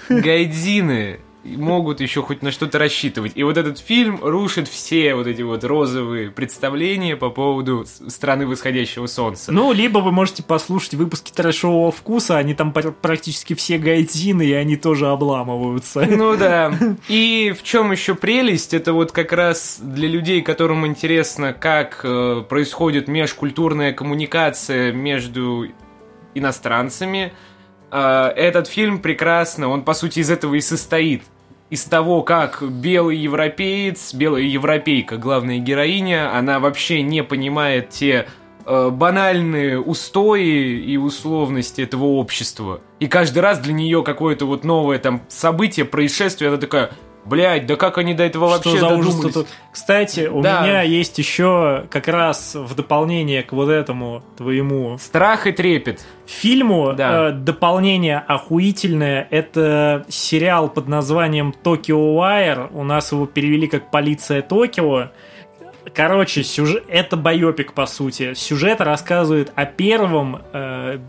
[0.09, 1.19] гайдзины
[1.55, 3.33] могут еще хоть на что-то рассчитывать.
[3.35, 9.07] И вот этот фильм рушит все вот эти вот розовые представления по поводу страны восходящего
[9.07, 9.51] солнца.
[9.51, 14.53] Ну, либо вы можете послушать выпуски трэшового вкуса, они там пр- практически все гайдзины, и
[14.53, 16.05] они тоже обламываются.
[16.05, 16.73] Ну да.
[17.07, 18.73] И в чем еще прелесть?
[18.73, 25.67] Это вот как раз для людей, которым интересно, как э, происходит межкультурная коммуникация между
[26.33, 27.33] иностранцами.
[27.91, 31.23] Э, этот фильм прекрасно, он по сути из этого и состоит.
[31.69, 38.27] Из того, как белый европеец, белая европейка, главная героиня, она вообще не понимает те
[38.65, 42.79] э, банальные устои и условности этого общества.
[43.01, 46.91] И каждый раз для нее какое-то вот новое там событие, происшествие, она такая,
[47.27, 49.47] блядь, да как они до этого вообще Что за ужас додумались?» тут?
[49.71, 50.61] Кстати, у Да.
[50.61, 56.05] меня есть еще как раз в дополнение к вот этому твоему Страх и трепет.
[56.25, 57.29] фильму Да.
[57.29, 59.27] э, дополнение охуительное.
[59.29, 62.69] Это сериал под названием Токио Wire.
[62.73, 65.09] У нас его перевели как Полиция Токио.
[65.93, 68.33] Короче, сюжет, это байопик, по сути.
[68.33, 70.99] Сюжет рассказывает о первом э,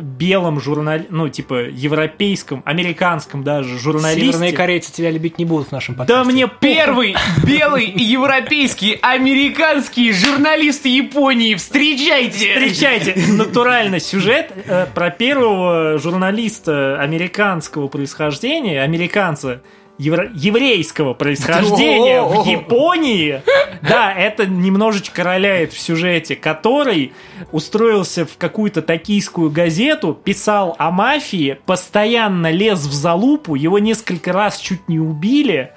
[0.00, 4.26] белом журнале, ну, типа, европейском, американском даже журналисте.
[4.26, 6.24] Северные корейцы тебя любить не будут в нашем подкасте.
[6.24, 6.48] Да мне.
[6.60, 11.54] Первый белый европейский американский журналист Японии.
[11.54, 12.54] Встречайте!
[12.54, 19.62] Встречайте, натурально сюжет э, про первого журналиста американского происхождения, американца
[19.98, 22.46] евро- еврейского происхождения в.
[22.46, 23.42] Японии.
[23.82, 27.12] Да, это немножечко роляет в сюжете, который
[27.52, 34.58] устроился в какую-то токийскую газету, писал о мафии, постоянно лез в залупу, его несколько раз
[34.58, 35.72] чуть не убили.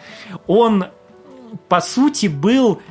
[0.47, 0.85] Он,
[1.67, 2.81] по сути, был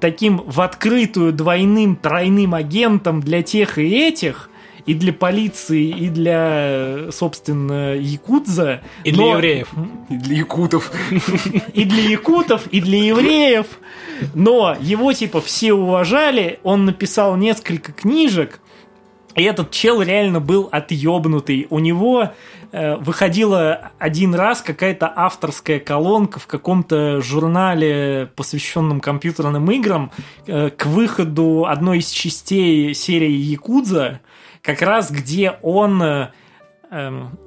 [0.00, 4.50] таким в открытую двойным, тройным агентом для тех и этих,
[4.86, 8.82] и для полиции, и для, собственно, якудза.
[9.04, 9.68] И для Но- евреев.
[10.08, 10.90] Для якутов.
[11.74, 13.66] И для якутов, и для евреев.
[14.34, 18.60] Но его, типа, все уважали, он написал несколько книжек,
[19.34, 21.66] и этот чел реально был отъебнутый.
[21.70, 22.30] У него
[22.70, 30.12] э, выходила один раз какая-то авторская колонка в каком-то журнале, посвященном компьютерным играм,
[30.46, 34.20] э, к выходу одной из частей серии Якудза,
[34.64, 36.02] как раз где он...
[36.02, 36.30] э,
[36.90, 37.38] эм,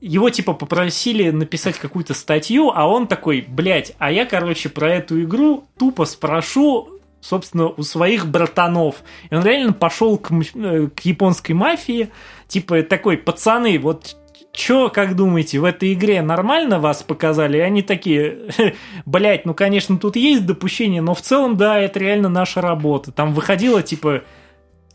[0.00, 5.22] его типа попросили написать какую-то статью, а он такой, блядь, а я, короче, про эту
[5.22, 8.96] игру тупо спрошу, собственно, у своих братанов.
[9.30, 12.10] И он реально пошел к, э, к японской мафии,
[12.46, 14.16] типа такой, пацаны, вот
[14.52, 17.58] Чё, как думаете, в этой игре нормально вас показали?
[17.58, 18.38] И они такие,
[19.04, 23.12] блять, ну, конечно, тут есть допущение, но в целом, да, это реально наша работа.
[23.12, 24.22] Там выходила, типа,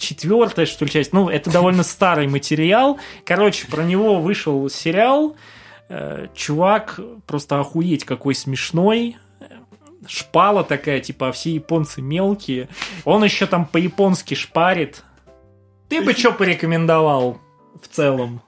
[0.02, 1.14] четвертая, что ли, часть.
[1.14, 3.00] Ну, это довольно старый материал.
[3.24, 5.36] Короче, про него вышел сериал.
[5.88, 9.18] Э, Чувак просто охуеть какой смешной.
[10.08, 12.68] Шпала такая, типа, а все японцы мелкие.
[13.06, 15.04] Он еще там по-японски шпарит.
[15.90, 17.40] Ты бы что порекомендовал
[17.82, 18.42] в целом?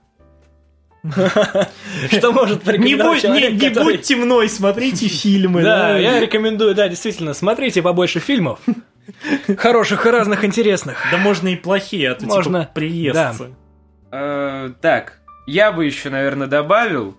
[1.03, 5.61] Что может порекомендовать не, будь темной, смотрите фильмы.
[5.61, 8.59] Да, я рекомендую, да, действительно, смотрите побольше фильмов.
[9.57, 10.97] Хороших и разных интересных.
[11.11, 13.51] Да можно и плохие, а то Можно, типа приестся.
[14.11, 17.17] Э, Так, я бы еще, наверное, добавил.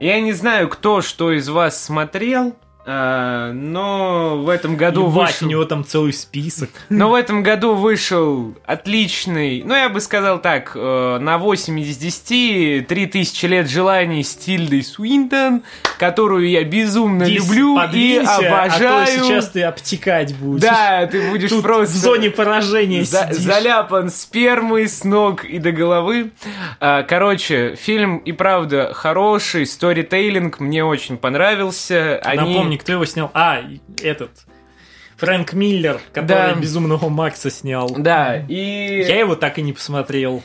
[0.00, 2.56] Я не знаю, кто что из вас смотрел,
[2.86, 5.46] но в этом году Ебать, вышел...
[5.46, 6.70] у него там целый список.
[6.88, 11.96] Но в этом году вышел отличный, ну я бы сказал так, э, на 8 из
[11.96, 15.62] 10, 3000 лет желаний с Тильдой Суинтон,
[15.98, 19.02] которую я безумно Дис, люблю и обожаю.
[19.02, 20.62] А то сейчас ты обтекать будешь.
[20.62, 21.94] Да, ты будешь Тут просто...
[21.94, 23.38] в зоне поражения За- сидишь.
[23.38, 26.30] заляпан спермой с ног и до головы.
[26.80, 32.20] А, Короче, фильм и правда хороший, сторитейлинг мне очень понравился.
[32.22, 32.75] Они...
[32.76, 33.30] Напомни, кто его снял?
[33.34, 33.62] А,
[34.02, 34.30] этот.
[35.16, 36.54] Фрэнк Миллер, который Да.
[36.54, 37.90] Безумного Макса снял.
[37.90, 39.04] Да, и...
[39.06, 40.42] Я его так и не посмотрел.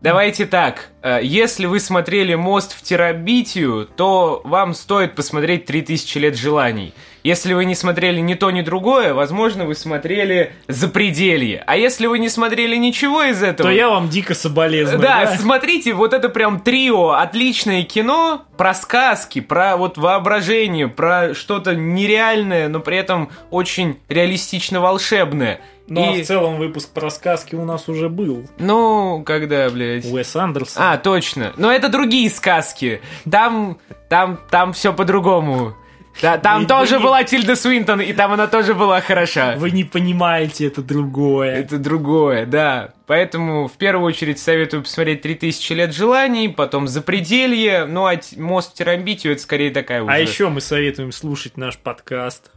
[0.00, 6.36] Давайте так, э, если вы смотрели «Мост в Терабитию», то вам стоит посмотреть «3000 лет
[6.36, 6.92] желаний».
[7.24, 11.64] Если вы не смотрели ни то, ни другое, возможно, вы смотрели «Запределье».
[11.66, 13.70] А если вы не смотрели ничего из этого...
[13.70, 15.00] То я вам дико соболезную.
[15.00, 15.36] Да, да?
[15.38, 22.68] смотрите, вот это прям трио, отличное кино про сказки, про вот воображение, про что-то нереальное,
[22.68, 25.62] но при этом очень реалистично волшебное.
[25.86, 28.44] Ну, а И- в целом выпуск про сказки у нас уже был.
[28.58, 30.04] Ну, когда, блядь?
[30.04, 30.82] Уэс Андерсон.
[30.82, 31.54] А, точно.
[31.56, 33.00] Но это другие сказки.
[33.30, 33.78] Там,
[34.10, 35.74] там, там все по-другому.
[36.22, 39.54] Да, там Вы- тоже вы не- была Тильда Свинтон, и там она тоже была хороша.
[39.56, 41.54] Вы не понимаете, это другое.
[41.56, 42.90] Это другое, да.
[43.06, 48.74] Поэтому в первую очередь советую посмотреть «3000 лет желаний», потом «Запределье», ну а «Мост в
[48.74, 50.12] Тирамбитию» это скорее такая уже...
[50.12, 52.50] А еще мы советуем слушать наш подкаст.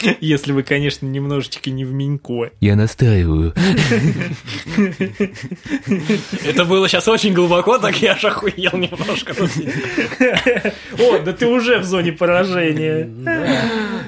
[0.20, 2.50] Если вы, конечно, немножечко не в Минько.
[2.60, 3.54] Я настаиваю.
[6.44, 9.34] Это было сейчас очень глубоко, так я аж охуел немножко.
[10.98, 13.10] О, да ты уже в зоне поражения.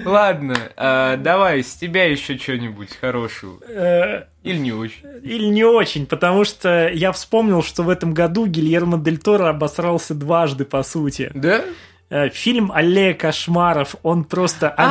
[0.04, 3.58] Ладно, а, давай, с тебя еще что-нибудь хорошего.
[3.68, 5.02] Э, Или не очень.
[5.22, 10.14] Или не очень, потому что я вспомнил, что в этом году Гильермо Дель Торо обосрался
[10.14, 11.30] дважды, по сути.
[11.34, 11.64] Да?
[12.10, 14.84] Э, Фильм «Аллея кошмаров», он просто А,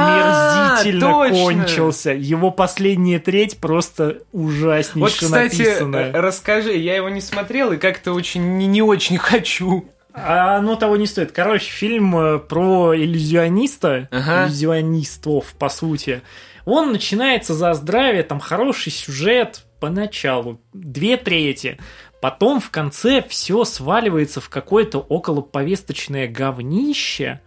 [0.76, 1.43] омерзительно точно.
[1.43, 2.11] кончился.
[2.11, 5.95] Его последняя треть просто ужаснейше Вот, кстати, написана.
[5.97, 9.89] э, расскажи, я его не смотрел и как-то очень не, не очень хочу.
[10.13, 11.32] А оно того не стоит.
[11.32, 14.45] Короче, фильм э, про иллюзиониста, Ага.
[14.45, 16.22] иллюзионистов, по сути.
[16.65, 21.78] Он начинается за здравие, там хороший сюжет поначалу, две трети.
[22.22, 27.41] Потом в конце все сваливается в какое-то околоповесточное говнище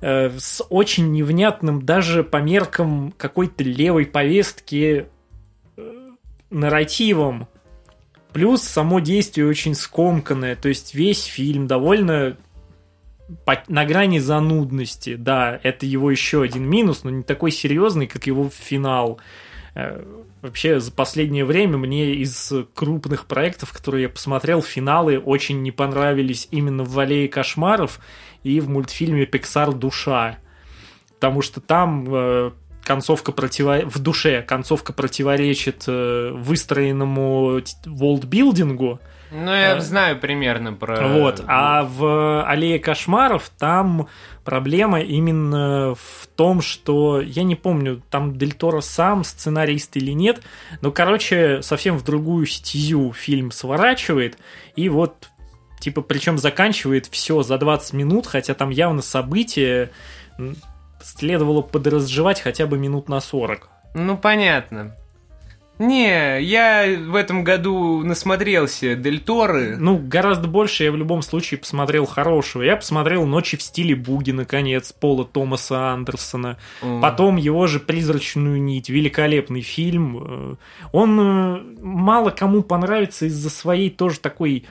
[0.00, 5.06] э, с очень невнятным даже по меркам какой-то левой повестки
[5.76, 6.10] э,
[6.50, 7.46] нарративом.
[8.32, 12.36] Плюс само действие очень скомканное, то есть весь фильм довольно
[13.68, 15.14] на грани занудности.
[15.16, 19.20] Да, это его еще один минус, но не такой серьезный, как его финал.
[20.42, 26.48] Вообще, за последнее время мне из крупных проектов, которые я посмотрел, финалы очень не понравились
[26.50, 28.00] именно в «Аллее кошмаров»
[28.42, 29.72] и в мультфильме «Пиксар.
[29.72, 30.38] Душа».
[31.14, 32.50] Потому что там э,
[32.82, 33.82] концовка противо...
[33.84, 38.98] в душе концовка противоречит э, выстроенному волдбилдингу,
[39.30, 41.06] Ну, я Э, знаю примерно про...
[41.06, 41.42] вот.
[41.46, 44.08] А в «Аллее кошмаров» там
[44.44, 50.42] проблема именно в том, что, я не помню, там Дель Торо сам сценарист или нет,
[50.80, 54.38] но, короче, совсем в другую стезю фильм сворачивает,
[54.76, 55.28] и вот,
[55.80, 59.90] типа, причем заканчивает все за 20 минут, хотя там явно события
[61.02, 63.68] следовало подразжевать хотя бы минут на 40.
[63.94, 64.96] Ну, понятно.
[65.78, 69.76] Не, я в этом году насмотрелся Дель Торы.
[69.78, 72.62] Ну, гораздо больше я в любом случае посмотрел хорошего.
[72.62, 76.58] Я посмотрел «Ночи в стиле буги», наконец, Пола Томаса Андерсона.
[76.82, 77.00] М.
[77.00, 80.18] Потом его же «Призрачную нить», великолепный фильм.
[80.22, 80.56] Э,
[80.92, 84.66] Он э, мало кому понравится из-за своей тоже такой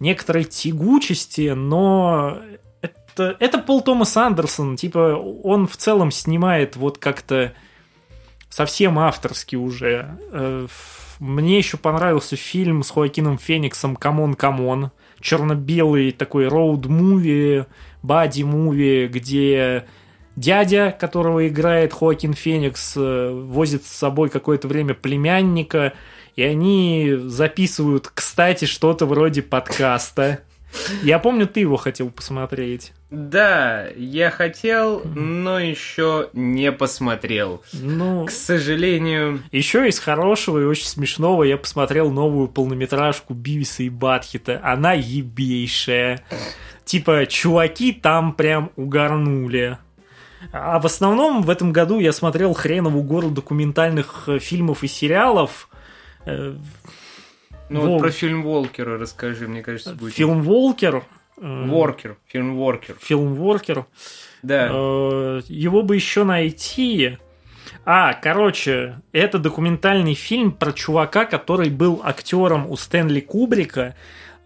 [0.00, 2.38] некоторой тягучести, но
[2.80, 4.76] это, это Пол Томас Андерсон.
[4.76, 7.52] Типа, он в целом снимает вот как-то
[8.56, 10.18] совсем авторски уже.
[10.32, 10.66] Э,
[11.18, 14.92] Мне еще понравился фильм с Хоакином Фениксом «C'mon C'mon».
[15.20, 17.66] Черно-белый такой road movie,
[18.02, 19.84] buddy movie, где
[20.36, 25.92] дядя, которого играет Хоакин Феникс, э, возит с собой какое-то время племянника,
[26.34, 30.40] и они записывают, кстати, что-то вроде подкаста.
[31.02, 32.92] Я помню, ты его хотел посмотреть.
[33.10, 37.62] Да, я хотел, но еще не посмотрел.
[37.72, 43.88] Ну, К сожалению, Еще из хорошего и очень смешного я посмотрел новую полнометражку Бивиса и
[43.88, 44.60] Батхита.
[44.62, 46.22] Она ебейшая.
[46.84, 49.78] Типа, чуваки там прям угорнули.
[50.52, 55.68] А в основном в этом году я смотрел хренову гору документальных э, фильмов и сериалов.
[57.68, 60.14] Ну Вол- вот про фильм Волкера расскажи, мне кажется, будет.
[60.14, 61.04] Фильм Волкер.
[61.40, 62.96] э, Воркер, фильм Воркер.
[63.00, 63.86] Фильм Воркер.
[64.42, 64.68] Да.
[64.72, 67.18] Э, Его бы еще найти.
[67.84, 73.94] А, короче, это документальный фильм про чувака, который был актером у Стэнли Кубрика.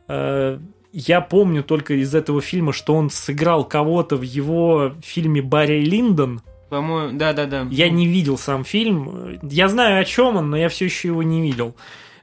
[0.09, 0.59] Э,
[0.93, 6.41] Я помню только из этого фильма, что он сыграл кого-то в его фильме Барри Линдон.
[6.69, 7.67] По-моему, да-да-да.
[7.71, 9.39] Я не видел сам фильм.
[9.43, 11.77] Я знаю, о чем он, но я все еще его не видел.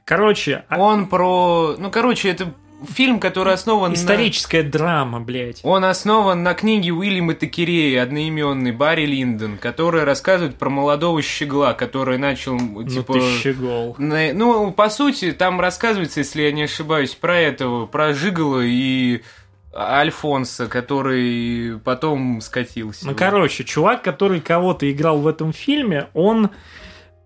[0.08, 1.74] Короче, а- Он про...
[1.76, 2.54] Ну, короче, это
[2.88, 5.62] фильм, который основан историческая драма, блядь.
[5.62, 5.68] на...
[5.70, 12.16] Он основан на книге Уильяма Такерея, одноименный Барри Линдон, которая рассказывает про молодого щегла, который
[12.16, 13.12] начал, Ну типа...
[13.12, 13.96] ты щегол.
[13.98, 19.20] На- Ну, по сути, там рассказывается, если я не ошибаюсь, про этого, про Жигала и
[19.76, 23.06] Альфонса, который потом скатился.
[23.06, 26.48] Ну, короче, чувак, который кого-то играл в этом фильме, он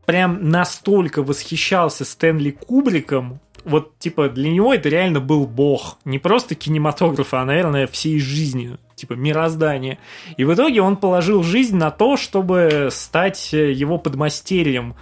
[0.06, 5.98] прям настолько восхищался Стэнли Кубриком, вот, типа, для него это реально был бог.
[6.04, 8.76] Не просто кинематографа, а, наверное, всей жизни.
[8.96, 9.98] Типа, мироздания.
[10.36, 14.96] И в итоге он положил жизнь на то, чтобы стать э, его подмастерьем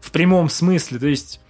[0.00, 0.98] В прямом смысле.
[0.98, 1.40] То есть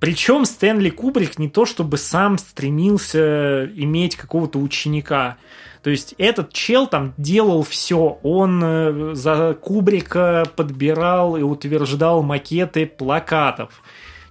[0.00, 5.38] причем Стэнли Кубрик не то чтобы сам стремился иметь какого-то ученика.
[5.82, 8.18] То есть этот чел там делал все.
[8.22, 13.82] Он э, за Кубрика подбирал и утверждал макеты плакатов.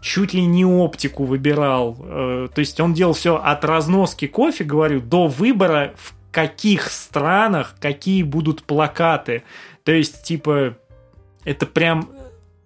[0.01, 1.97] Чуть ли не оптику выбирал.
[1.99, 7.75] Э, То есть он делал все от разноски кофе, говорю, до выбора, в каких странах
[7.79, 9.43] какие будут плакаты.
[9.83, 10.77] То есть, типа,
[11.43, 12.09] это прям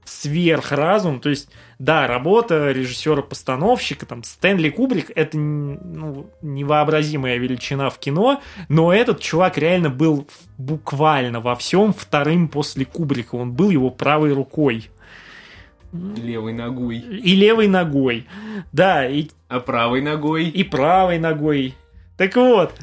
[0.05, 1.19] сверхразум.
[1.19, 1.49] То есть,
[1.81, 9.57] да, работа режиссера-постановщика, там, Стэнли Кубрик, это ну, невообразимая величина в кино, но этот чувак
[9.57, 10.27] реально был
[10.59, 13.33] буквально во всем вторым после Кубрика.
[13.33, 14.91] Он был его правой рукой.
[15.91, 16.97] Левой ногой.
[16.97, 18.27] И левой ногой.
[18.71, 20.49] Да, и, А правой ногой?
[20.49, 21.73] и правой ногой.
[22.15, 22.75] Так вот,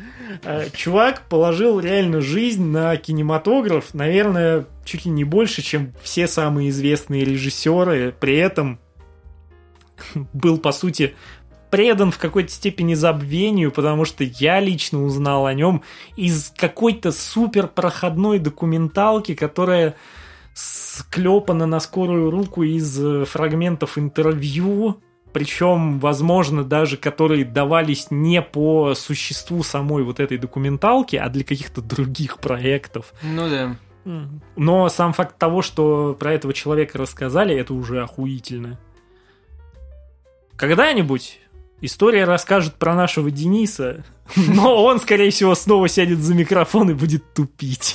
[0.43, 6.71] э, чувак положил реально жизнь на кинематограф, наверное, чуть ли не больше, чем все самые
[6.71, 8.13] известные режиссеры.
[8.19, 8.81] При этом
[10.33, 11.15] был, по сути,
[11.71, 15.83] предан в какой-то степени забвению, потому что я лично узнал о нем
[16.17, 19.97] из какой-то супер проходной документалки, которая
[20.55, 25.01] склепана на скорую руку из э, фрагментов интервью,
[25.33, 31.81] причем, возможно, даже которые давались не по существу самой вот этой документалки, а для каких-то
[31.81, 33.13] других проектов.
[33.23, 33.77] Ну да.
[34.57, 38.79] Но сам факт того, что про этого человека рассказали, это уже охуительно.
[40.59, 41.39] Когда-нибудь
[41.81, 44.05] история расскажет про нашего Дениса,
[44.35, 47.95] но он, скорее всего, снова сядет за микрофон и будет тупить.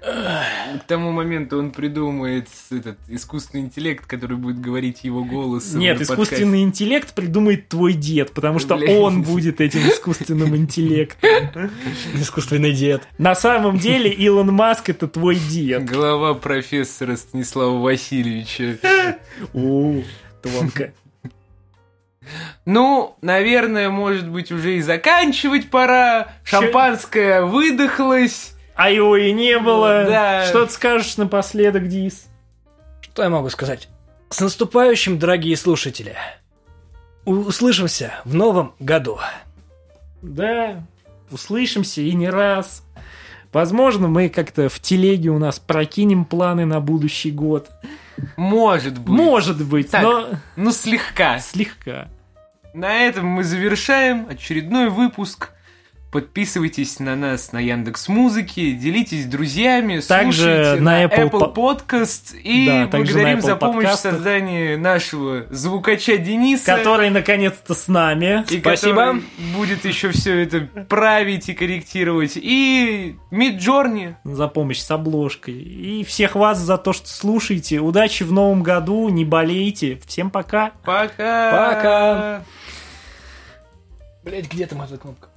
[0.00, 5.80] К тому моменту он придумает этот искусственный интеллект, который будет говорить его голосом.
[5.80, 9.02] Нет, искусственный интеллект придумает твой дед, потому что Блин.
[9.02, 11.70] он будет этим искусственным интеллектом.
[12.14, 13.06] Искусственный дед.
[13.18, 15.62] На самом деле Илон Маск это твой подкасте.
[15.62, 15.84] дед.
[15.84, 18.78] Глава профессора Станислава Васильевича.
[20.42, 20.92] Тонко.
[22.66, 26.28] Ну, наверное, может быть, уже и заканчивать пора.
[26.44, 28.54] Шампанское выдохлось.
[28.74, 30.04] А его и не было.
[30.04, 30.46] Да.
[30.46, 32.26] Что ты скажешь напоследок, Дис?
[33.00, 33.88] Что я могу сказать?
[34.28, 36.14] С наступающим, дорогие слушатели!
[37.24, 39.18] Услышимся в новом году.
[40.22, 40.86] Да,
[41.30, 42.82] услышимся и не раз.
[43.52, 47.68] Возможно, мы как-то в телеге у нас прокинем планы на будущий год.
[48.36, 49.08] Может быть.
[49.08, 50.02] Может быть, Так.
[50.02, 51.38] но Ну, слегка.
[51.38, 52.08] слегка.
[52.74, 55.50] На этом мы завершаем очередной выпуск.
[56.10, 62.36] Подписывайтесь на нас на Яндекс Музыке, делитесь с друзьями, Также слушайте на Apple Apple, Podcast
[62.36, 64.12] и Да, благодарим Apple за помощь в подкастах.
[64.14, 66.76] создании нашего звукача Дениса.
[66.76, 68.44] Который наконец-то с нами.
[68.50, 68.96] и Спасибо.
[69.06, 69.22] который
[69.54, 72.32] будет еще все это править и корректировать.
[72.36, 74.16] И Миджорни.
[74.24, 75.54] за помощь с обложкой.
[75.54, 77.78] И всех вас за то, что слушаете.
[77.78, 80.00] Удачи в новом году, не болейте.
[80.06, 80.72] Всем пока.
[80.84, 81.50] Пока.
[81.52, 82.42] Пока.
[84.24, 85.29] Блять, где там эта кнопка?